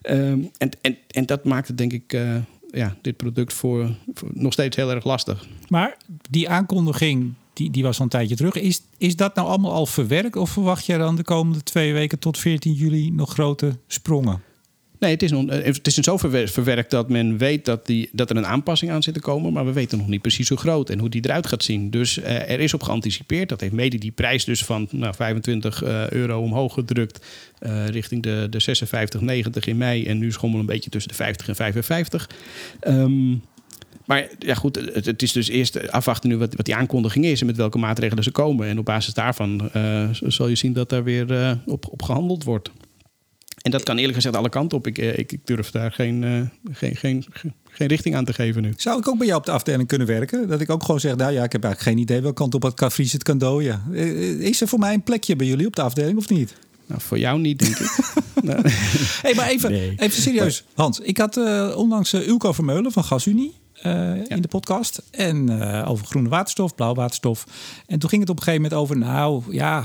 Um, 0.03 0.51
en, 0.59 0.71
en, 0.81 0.97
en 1.11 1.27
dat 1.27 1.45
maakt 1.45 1.69
het 1.69 1.79
denk 1.79 1.93
ik... 1.93 2.13
Uh, 2.13 2.35
ja, 2.71 2.97
dit 3.03 3.17
product 3.17 3.53
voor, 3.53 3.91
voor 4.15 4.29
nog 4.33 4.53
steeds 4.53 4.77
heel 4.77 4.91
erg 4.91 5.05
lastig. 5.05 5.47
Maar 5.69 5.97
die 6.31 6.49
aankondiging 6.49 7.35
die, 7.57 7.71
die 7.71 7.83
was 7.83 7.99
al 7.99 8.05
een 8.05 8.11
tijdje 8.11 8.37
terug. 8.37 8.55
Is, 8.55 8.83
is 8.99 9.17
dat 9.17 9.35
nou 9.35 9.49
allemaal 9.49 9.73
al 9.73 9.87
verwerkt? 9.87 10.37
Of 10.37 10.51
verwacht 10.51 10.87
je 10.87 10.99
dan 10.99 11.17
de 11.17 11.23
komende 11.23 11.63
twee 11.63 11.93
weken 11.93 12.19
tot 12.19 12.39
14 12.39 12.73
juli 12.73 13.11
nog 13.11 13.33
grote 13.33 13.79
sprongen? 13.87 14.43
Nee, 14.99 15.11
het 15.11 15.23
is, 15.23 15.31
nog, 15.31 15.47
eh, 15.47 15.65
het 15.65 15.87
is 15.87 15.97
in 15.97 16.03
zover 16.03 16.49
verwerkt 16.49 16.91
dat 16.91 17.09
men 17.09 17.39
weet 17.39 17.65
dat, 17.65 17.87
die, 17.87 18.09
dat 18.13 18.31
er 18.31 18.37
een 18.37 18.47
aanpassing 18.47 18.91
aan 18.91 19.03
zit 19.03 19.15
te 19.15 19.21
komen. 19.21 19.53
Maar 19.53 19.65
we 19.65 19.73
weten 19.73 19.99
nog 19.99 20.09
niet 20.09 20.23
precies 20.23 20.49
hoe 20.49 20.59
groot 20.59 20.91
en 20.91 20.99
hoe 20.99 21.09
die 21.09 21.25
eruit 21.25 21.47
gaat 21.47 21.65
zien. 21.65 21.91
Dus 21.91 22.19
uh, 22.19 22.51
er 22.51 22.61
is 22.61 22.75
op 22.75 22.83
geanticipeerd. 22.83 23.49
Dat 23.49 23.61
heeft 23.61 23.73
mede 23.73 23.99
die 23.99 24.11
prijs 24.11 24.45
dus 24.45 24.65
van 24.65 24.89
nou, 24.91 25.15
25 25.15 25.83
uh, 25.83 26.03
eh, 26.03 26.11
euro 26.11 26.41
omhoog 26.41 26.75
gedrukt. 26.75 27.27
Richting 27.91 28.23
de, 28.23 28.47
de 28.51 28.61
56, 28.61 29.21
90 29.21 29.67
in 29.67 29.77
mei. 29.77 30.07
En 30.07 30.19
nu 30.19 30.33
schommelen 30.33 30.67
een 30.67 30.73
beetje 30.73 30.91
tussen 30.91 31.11
de 31.11 31.17
50 31.17 31.49
en 31.49 31.55
55. 31.55 32.31
Um, 32.89 33.43
maar 34.07 34.29
ja, 34.39 34.55
goed, 34.55 34.77
het, 34.93 35.07
het, 35.07 35.23
is 35.23 35.33
dus 35.33 35.49
eerst 35.49 35.91
afwachten 35.91 36.29
nu 36.29 36.37
wat, 36.37 36.55
wat 36.55 36.65
die 36.65 36.75
aankondiging 36.75 37.25
is 37.25 37.41
en 37.41 37.47
met 37.47 37.57
welke 37.57 37.79
maatregelen 37.79 38.25
ze 38.25 38.31
komen. 38.31 38.69
En 38.69 38.79
op 38.79 38.85
basis 38.85 39.15
daarvan 39.15 39.71
uh, 39.77 40.09
zal 40.13 40.49
je 40.49 40.55
zien 40.55 40.73
dat 40.73 40.89
daar 40.89 41.05
weer 41.05 41.31
uh, 41.31 41.53
op, 41.67 41.87
op 41.91 42.03
gehandeld 42.03 42.45
wordt. 42.45 42.71
En 43.63 43.71
dat 43.71 43.83
kan 43.83 43.97
eerlijk 43.97 44.15
gezegd 44.15 44.37
alle 44.37 44.49
kanten 44.49 44.79
op. 44.79 44.87
Ik, 44.87 44.99
eh, 44.99 45.19
ik, 45.19 45.33
ik 45.33 45.41
durf 45.45 45.71
daar 45.71 45.93
geen, 45.93 46.23
uh, 46.23 46.41
geen, 46.73 46.97
geen, 46.97 47.25
geen 47.71 47.89
richting 47.89 48.15
aan 48.17 48.25
te 48.25 48.33
geven 48.33 48.63
nu. 48.63 48.73
Zou 48.77 48.99
ik 48.99 49.09
ook 49.09 49.19
bij 49.19 49.27
jou 49.27 49.39
op 49.39 49.47
de 49.47 49.53
afdeling 49.53 49.89
kunnen 49.89 50.07
werken? 50.07 50.49
Dat 50.49 50.61
ik 50.61 50.71
ook 50.71 50.85
gewoon 50.85 51.01
zeg, 51.01 51.17
nou 51.17 51.33
ja, 51.33 51.45
ik 51.45 51.53
heb 51.53 51.65
eigenlijk 51.65 51.97
geen 51.97 52.05
idee 52.05 52.21
welke 52.21 52.37
kant 52.37 52.55
op 52.55 52.63
het 52.63 52.75
Cavries 52.75 53.13
het 53.13 53.23
kan 53.23 53.39
dooien. 53.39 53.93
Is 54.41 54.61
er 54.61 54.69
voor 54.69 54.79
mij 54.79 54.95
een 54.95 55.03
plekje 55.03 55.37
bij 55.37 55.47
jullie 55.47 55.67
op 55.67 55.77
de 55.77 55.83
afdeling 55.83 56.19
of 56.19 56.29
niet? 56.29 56.55
Nou, 56.87 57.01
voor 57.01 57.19
jou 57.19 57.39
niet, 57.39 57.59
denk 57.59 57.79
ik. 57.79 57.91
hey, 59.23 59.35
maar 59.35 59.49
even, 59.49 59.73
even 59.97 60.23
serieus. 60.23 60.65
Hans, 60.75 61.01
ik 61.01 61.19
had 61.19 61.37
uh, 61.37 61.73
onlangs 61.77 62.13
uh, 62.13 62.27
Ulko 62.27 62.53
Vermeulen 62.53 62.93
van 62.93 63.05
GasUnie. 63.05 63.55
Uh, 63.87 64.21
in 64.29 64.43
de 64.43 64.49
podcast. 64.49 65.03
En 65.11 65.51
uh, 65.51 65.85
over 65.89 66.07
groene 66.07 66.29
waterstof, 66.29 66.75
blauw 66.75 66.95
waterstof. 66.95 67.47
En 67.87 67.99
toen 67.99 68.09
ging 68.09 68.21
het 68.21 68.31
op 68.31 68.37
een 68.37 68.43
gegeven 68.43 68.63
moment 68.63 68.81
over, 68.81 68.99
nou 68.99 69.43
ja, 69.51 69.85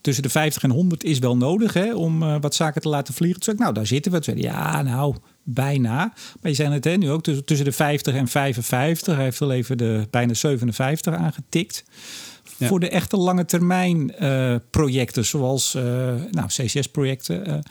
tussen 0.00 0.22
de 0.22 0.28
50 0.28 0.62
en 0.62 0.70
100 0.70 1.04
is 1.04 1.18
wel 1.18 1.36
nodig 1.36 1.72
hè, 1.72 1.94
om 1.94 2.22
uh, 2.22 2.36
wat 2.40 2.54
zaken 2.54 2.80
te 2.80 2.88
laten 2.88 3.14
vliegen. 3.14 3.40
Toen 3.40 3.44
zei 3.44 3.56
ik, 3.56 3.62
nou 3.62 3.74
daar 3.74 3.86
zitten 3.86 4.12
we. 4.12 4.20
Toen 4.20 4.34
zei 4.34 4.46
ja, 4.46 4.82
nou 4.82 5.14
bijna. 5.42 5.96
Maar 6.40 6.50
je 6.50 6.54
zei 6.54 6.72
het 6.72 6.84
hè, 6.84 6.96
nu 6.96 7.10
ook 7.10 7.22
tussen, 7.22 7.64
de 7.64 7.72
50 7.72 8.14
en 8.14 8.28
55. 8.28 9.14
Hij 9.14 9.24
heeft 9.24 9.38
wel 9.38 9.52
even 9.52 9.78
de 9.78 10.06
bijna 10.10 10.34
57 10.34 11.14
aangetikt. 11.14 11.84
Ja. 12.56 12.66
Voor 12.66 12.80
de 12.80 12.88
echte 12.88 13.16
lange 13.16 13.44
termijn 13.44 14.14
projecten, 14.70 15.24
zoals 15.24 15.72
nou, 16.30 16.46
CCS-projecten. 16.46 17.62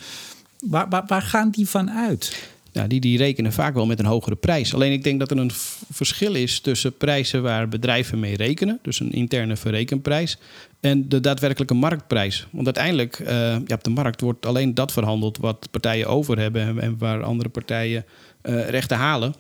waar, 0.59 0.89
waar, 0.89 1.03
waar 1.07 1.21
gaan 1.21 1.49
die 1.49 1.69
van 1.69 1.91
uit? 1.91 2.51
Ja, 2.73 2.87
die, 2.87 2.99
die 2.99 3.17
rekenen 3.17 3.53
vaak 3.53 3.73
wel 3.73 3.85
met 3.85 3.99
een 3.99 4.05
hogere 4.05 4.35
prijs. 4.35 4.73
Alleen 4.73 4.91
ik 4.91 5.03
denk 5.03 5.19
dat 5.19 5.31
er 5.31 5.37
een 5.37 5.51
verschil 5.91 6.35
is 6.35 6.59
tussen 6.59 6.97
prijzen 6.97 7.41
waar 7.41 7.67
bedrijven 7.67 8.19
mee 8.19 8.35
rekenen, 8.35 8.79
dus 8.81 8.99
een 8.99 9.11
interne 9.11 9.55
verrekenprijs, 9.55 10.37
en 10.79 11.09
de 11.09 11.19
daadwerkelijke 11.19 11.73
marktprijs. 11.73 12.47
Want 12.51 12.65
uiteindelijk, 12.65 13.19
uh, 13.19 13.27
ja, 13.65 13.75
op 13.75 13.83
de 13.83 13.89
markt 13.89 14.21
wordt 14.21 14.45
alleen 14.45 14.73
dat 14.73 14.91
verhandeld 14.91 15.37
wat 15.37 15.67
partijen 15.71 16.07
over 16.07 16.39
hebben 16.39 16.79
en 16.79 16.95
waar 16.97 17.23
andere 17.23 17.49
partijen 17.49 18.05
uh, 18.43 18.69
rechten 18.69 18.97
halen. 18.97 19.35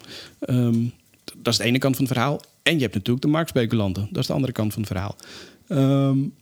Um, 0.49 0.93
dat 1.37 1.53
is 1.53 1.59
de 1.59 1.65
ene 1.65 1.77
kant 1.77 1.95
van 1.95 2.05
het 2.05 2.13
verhaal. 2.13 2.41
En 2.63 2.75
je 2.75 2.81
hebt 2.81 2.93
natuurlijk 2.93 3.25
de 3.25 3.31
marktspeculanten. 3.31 4.07
Dat 4.11 4.21
is 4.21 4.27
de 4.27 4.33
andere 4.33 4.53
kant 4.53 4.73
van 4.73 4.81
het 4.81 4.91
verhaal. 4.91 5.15
Um, 5.67 6.33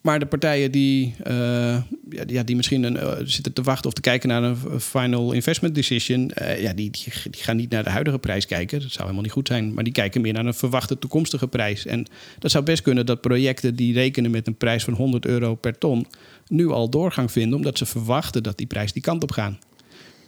maar 0.00 0.18
de 0.18 0.26
partijen 0.26 0.72
die, 0.72 1.14
uh, 1.26 1.82
ja, 2.26 2.42
die 2.42 2.56
misschien 2.56 2.82
een, 2.82 2.94
uh, 2.94 3.12
zitten 3.24 3.52
te 3.52 3.62
wachten 3.62 3.86
of 3.86 3.92
te 3.92 4.00
kijken 4.00 4.28
naar 4.28 4.42
een 4.42 4.80
final 4.80 5.32
investment 5.32 5.74
decision, 5.74 6.30
uh, 6.42 6.62
ja, 6.62 6.72
die, 6.72 6.90
die, 6.90 7.12
die, 7.30 7.42
gaan 7.42 7.56
niet 7.56 7.70
naar 7.70 7.84
de 7.84 7.90
huidige 7.90 8.18
prijs 8.18 8.46
kijken. 8.46 8.80
Dat 8.80 8.88
zou 8.88 9.00
helemaal 9.00 9.22
niet 9.22 9.32
goed 9.32 9.46
zijn. 9.46 9.74
Maar 9.74 9.84
die 9.84 9.92
kijken 9.92 10.20
meer 10.20 10.32
naar 10.32 10.46
een 10.46 10.54
verwachte 10.54 10.98
toekomstige 10.98 11.48
prijs. 11.48 11.86
En 11.86 12.06
dat 12.38 12.50
zou 12.50 12.64
best 12.64 12.82
kunnen 12.82 13.06
dat 13.06 13.20
projecten 13.20 13.74
die 13.74 13.92
rekenen 13.92 14.30
met 14.30 14.46
een 14.46 14.56
prijs 14.56 14.84
van 14.84 14.94
100 14.94 15.26
euro 15.26 15.54
per 15.54 15.78
ton, 15.78 16.06
nu 16.48 16.68
al 16.68 16.90
doorgang 16.90 17.32
vinden, 17.32 17.56
omdat 17.56 17.78
ze 17.78 17.86
verwachten 17.86 18.42
dat 18.42 18.58
die 18.58 18.66
prijs 18.66 18.92
die 18.92 19.02
kant 19.02 19.22
op 19.22 19.32
gaat. 19.32 19.58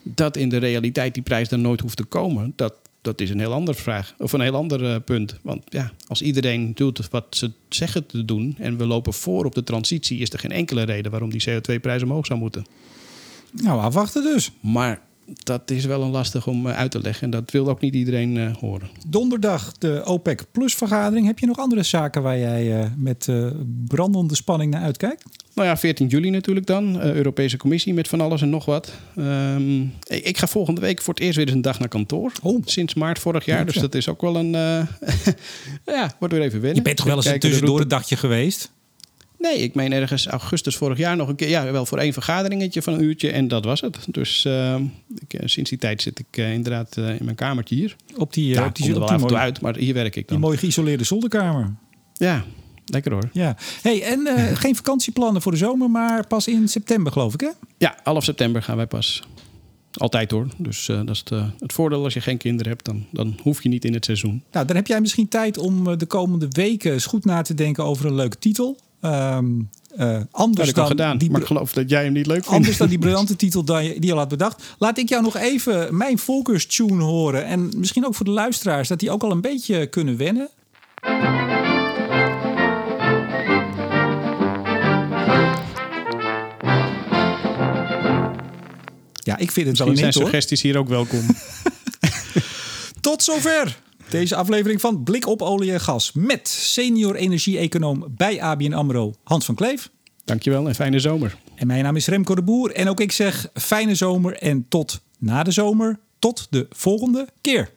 Dat 0.02 0.36
in 0.36 0.48
de 0.48 0.56
realiteit 0.56 1.14
die 1.14 1.22
prijs 1.22 1.48
dan 1.48 1.60
nooit 1.60 1.80
hoeft 1.80 1.96
te 1.96 2.04
komen, 2.04 2.52
dat, 2.56 2.74
dat 3.02 3.20
is 3.20 3.30
een 3.30 3.38
heel 3.38 3.52
andere 3.52 3.78
vraag. 3.78 4.14
Of 4.18 4.32
een 4.32 4.40
heel 4.40 4.54
ander 4.54 4.82
uh, 4.82 4.96
punt. 5.04 5.38
Want 5.42 5.62
ja, 5.68 5.92
als 6.06 6.22
iedereen 6.22 6.74
doet 6.74 7.10
wat 7.10 7.26
ze 7.30 7.52
zeggen 7.68 8.06
te 8.06 8.24
doen 8.24 8.56
en 8.58 8.76
we 8.76 8.86
lopen 8.86 9.12
voor 9.12 9.44
op 9.44 9.54
de 9.54 9.64
transitie, 9.64 10.18
is 10.18 10.30
er 10.30 10.38
geen 10.38 10.50
enkele 10.50 10.82
reden 10.82 11.10
waarom 11.10 11.30
die 11.30 11.44
CO2-prijs 11.50 12.02
omhoog 12.02 12.26
zou 12.26 12.38
moeten. 12.38 12.64
Nou, 13.52 13.80
afwachten 13.80 14.22
dus. 14.22 14.50
Maar 14.60 15.00
dat 15.26 15.70
is 15.70 15.84
wel 15.84 16.02
een 16.02 16.10
lastig 16.10 16.46
om 16.46 16.66
eh, 16.66 16.76
uit 16.76 16.90
te 16.90 17.00
leggen. 17.00 17.24
En 17.24 17.30
dat 17.30 17.50
wil 17.50 17.68
ook 17.68 17.80
niet 17.80 17.94
iedereen 17.94 18.36
uh, 18.36 18.54
horen. 18.56 18.88
Donderdag 19.08 19.72
de 19.78 20.02
OPEC 20.04 20.44
Plus 20.52 20.74
vergadering. 20.74 21.26
Heb 21.26 21.38
je 21.38 21.46
nog 21.46 21.58
andere 21.58 21.82
zaken 21.82 22.22
waar 22.22 22.38
jij 22.38 22.80
uh, 22.80 22.86
met 22.96 23.28
brandende 23.86 24.34
spanning 24.34 24.70
naar 24.70 24.82
uitkijkt? 24.82 25.24
Nou 25.54 25.68
ja, 25.68 25.76
14 25.76 26.06
juli 26.06 26.30
natuurlijk 26.30 26.66
dan. 26.66 27.00
Europese 27.00 27.56
Commissie 27.56 27.94
met 27.94 28.08
van 28.08 28.20
alles 28.20 28.42
en 28.42 28.50
nog 28.50 28.64
wat. 28.64 28.92
Um, 29.16 29.92
ik 30.06 30.38
ga 30.38 30.46
volgende 30.46 30.80
week 30.80 31.02
voor 31.02 31.14
het 31.14 31.22
eerst 31.22 31.36
weer 31.36 31.46
eens 31.46 31.54
een 31.54 31.62
dag 31.62 31.78
naar 31.78 31.88
kantoor. 31.88 32.32
Oh. 32.42 32.62
Sinds 32.64 32.94
maart 32.94 33.18
vorig 33.18 33.44
jaar. 33.44 33.66
Dus 33.66 33.74
dat 33.74 33.94
is 33.94 34.08
ook 34.08 34.20
wel 34.20 34.36
een... 34.36 34.50
ja, 35.86 36.12
wordt 36.18 36.34
weer 36.34 36.42
even 36.42 36.60
wennen. 36.60 36.74
Je 36.74 36.82
bent 36.82 36.96
toch 36.96 37.06
wel 37.06 37.16
eens 37.16 37.26
een 37.26 37.38
tussendoor 37.38 37.80
een 37.80 37.88
dagje 37.88 38.16
geweest? 38.16 38.70
Nee, 39.42 39.58
ik 39.58 39.74
meen 39.74 39.92
ergens 39.92 40.26
augustus 40.26 40.76
vorig 40.76 40.98
jaar 40.98 41.16
nog 41.16 41.28
een 41.28 41.34
keer. 41.34 41.48
Ja, 41.48 41.72
wel 41.72 41.86
voor 41.86 41.98
één 41.98 42.12
vergaderingetje 42.12 42.82
van 42.82 42.92
een 42.92 43.02
uurtje 43.02 43.30
en 43.30 43.48
dat 43.48 43.64
was 43.64 43.80
het. 43.80 43.96
Dus 44.06 44.44
uh, 44.44 44.74
ik, 45.18 45.34
eh, 45.34 45.40
sinds 45.44 45.70
die 45.70 45.78
tijd 45.78 46.02
zit 46.02 46.18
ik 46.18 46.36
uh, 46.36 46.52
inderdaad 46.52 46.96
uh, 46.96 47.08
in 47.08 47.24
mijn 47.24 47.36
kamertje 47.36 47.74
hier. 47.74 47.96
Op 48.16 48.32
die, 48.32 48.48
ja, 48.48 48.66
op 48.66 48.74
die, 48.74 48.92
die 48.92 49.18
mooie, 49.18 49.36
uit, 49.36 49.60
maar 49.60 49.76
hier 49.76 49.94
werk 49.94 50.16
ik 50.16 50.28
dan. 50.28 50.36
Die 50.36 50.46
mooi 50.46 50.58
geïsoleerde 50.58 51.04
zolderkamer. 51.04 51.74
Ja, 52.12 52.44
lekker 52.86 53.12
hoor. 53.12 53.28
Ja. 53.32 53.56
Hey, 53.82 54.02
en 54.02 54.26
geen 54.56 54.76
vakantieplannen 54.76 55.42
voor 55.42 55.52
de 55.52 55.58
zomer, 55.58 55.90
maar 55.90 56.26
pas 56.26 56.48
in 56.48 56.68
september 56.68 57.12
geloof 57.12 57.34
ik 57.34 57.40
hè? 57.40 57.50
Ja, 57.78 57.96
half 58.02 58.24
september 58.24 58.62
gaan 58.62 58.76
wij 58.76 58.86
pas. 58.86 59.22
Altijd 59.92 60.30
hoor. 60.30 60.46
Dus 60.56 60.88
uh, 60.88 60.96
dat 60.96 61.10
is 61.10 61.18
het, 61.18 61.30
uh, 61.30 61.46
het, 61.58 61.72
voordeel 61.72 62.04
als 62.04 62.14
je 62.14 62.20
geen 62.20 62.36
kinderen 62.36 62.72
hebt, 62.72 62.84
dan, 62.84 63.06
dan 63.10 63.38
hoef 63.42 63.62
je 63.62 63.68
niet 63.68 63.84
in 63.84 63.94
het 63.94 64.04
seizoen. 64.04 64.42
Nou, 64.52 64.66
dan 64.66 64.76
heb 64.76 64.86
jij 64.86 65.00
misschien 65.00 65.28
tijd 65.28 65.58
om 65.58 65.98
de 65.98 66.06
komende 66.06 66.46
weken 66.48 66.92
eens 66.92 67.06
goed 67.06 67.24
na 67.24 67.42
te 67.42 67.54
denken 67.54 67.84
over 67.84 68.06
een 68.06 68.14
leuke 68.14 68.38
titel. 68.38 68.78
Um, 69.04 69.70
uh, 69.96 70.20
anders 70.30 70.72
dan 70.72 70.86
gedaan, 70.86 71.18
die, 71.18 71.30
maar 71.30 71.40
ik 71.40 71.46
geloof 71.46 71.72
dat 71.72 71.90
jij 71.90 72.04
hem 72.04 72.12
niet 72.12 72.26
leuk 72.26 72.36
vindt. 72.36 72.56
Anders 72.56 72.76
dan 72.76 72.88
die 72.88 72.98
briljante 73.06 73.36
titel 73.36 73.64
die 73.64 74.06
je 74.06 74.12
al 74.12 74.18
had 74.18 74.28
bedacht. 74.28 74.62
Laat 74.78 74.98
ik 74.98 75.08
jou 75.08 75.22
nog 75.22 75.36
even 75.36 75.96
mijn 75.96 76.18
tune 76.68 77.02
horen. 77.02 77.44
En 77.44 77.70
misschien 77.76 78.06
ook 78.06 78.14
voor 78.14 78.24
de 78.24 78.30
luisteraars, 78.30 78.88
dat 78.88 78.98
die 79.00 79.10
ook 79.10 79.22
al 79.22 79.30
een 79.30 79.40
beetje 79.40 79.86
kunnen 79.86 80.16
wennen. 80.16 80.48
Ja, 89.14 89.36
ik 89.38 89.50
vind 89.50 89.66
het 89.66 89.78
wel 89.78 89.88
een 89.88 89.96
zijn 89.96 90.12
suggesties 90.12 90.62
hier 90.62 90.78
ook 90.78 90.88
welkom. 90.88 91.26
Tot 93.00 93.22
zover 93.22 93.81
deze 94.12 94.36
aflevering 94.36 94.80
van 94.80 95.02
Blik 95.02 95.26
op 95.26 95.42
olie 95.42 95.72
en 95.72 95.80
gas 95.80 96.12
met 96.12 96.48
senior 96.48 97.14
energie-econoom 97.14 98.04
bij 98.16 98.42
ABN 98.42 98.72
AMRO 98.72 99.14
Hans 99.24 99.44
van 99.44 99.54
Kleef. 99.54 99.90
Dankjewel 100.24 100.68
en 100.68 100.74
fijne 100.74 100.98
zomer. 100.98 101.36
En 101.54 101.66
mijn 101.66 101.82
naam 101.82 101.96
is 101.96 102.06
Remco 102.06 102.34
de 102.34 102.42
Boer 102.42 102.72
en 102.72 102.88
ook 102.88 103.00
ik 103.00 103.12
zeg 103.12 103.48
fijne 103.54 103.94
zomer 103.94 104.36
en 104.36 104.68
tot 104.68 105.00
na 105.18 105.42
de 105.42 105.50
zomer. 105.50 106.00
Tot 106.18 106.46
de 106.50 106.66
volgende 106.70 107.28
keer. 107.40 107.70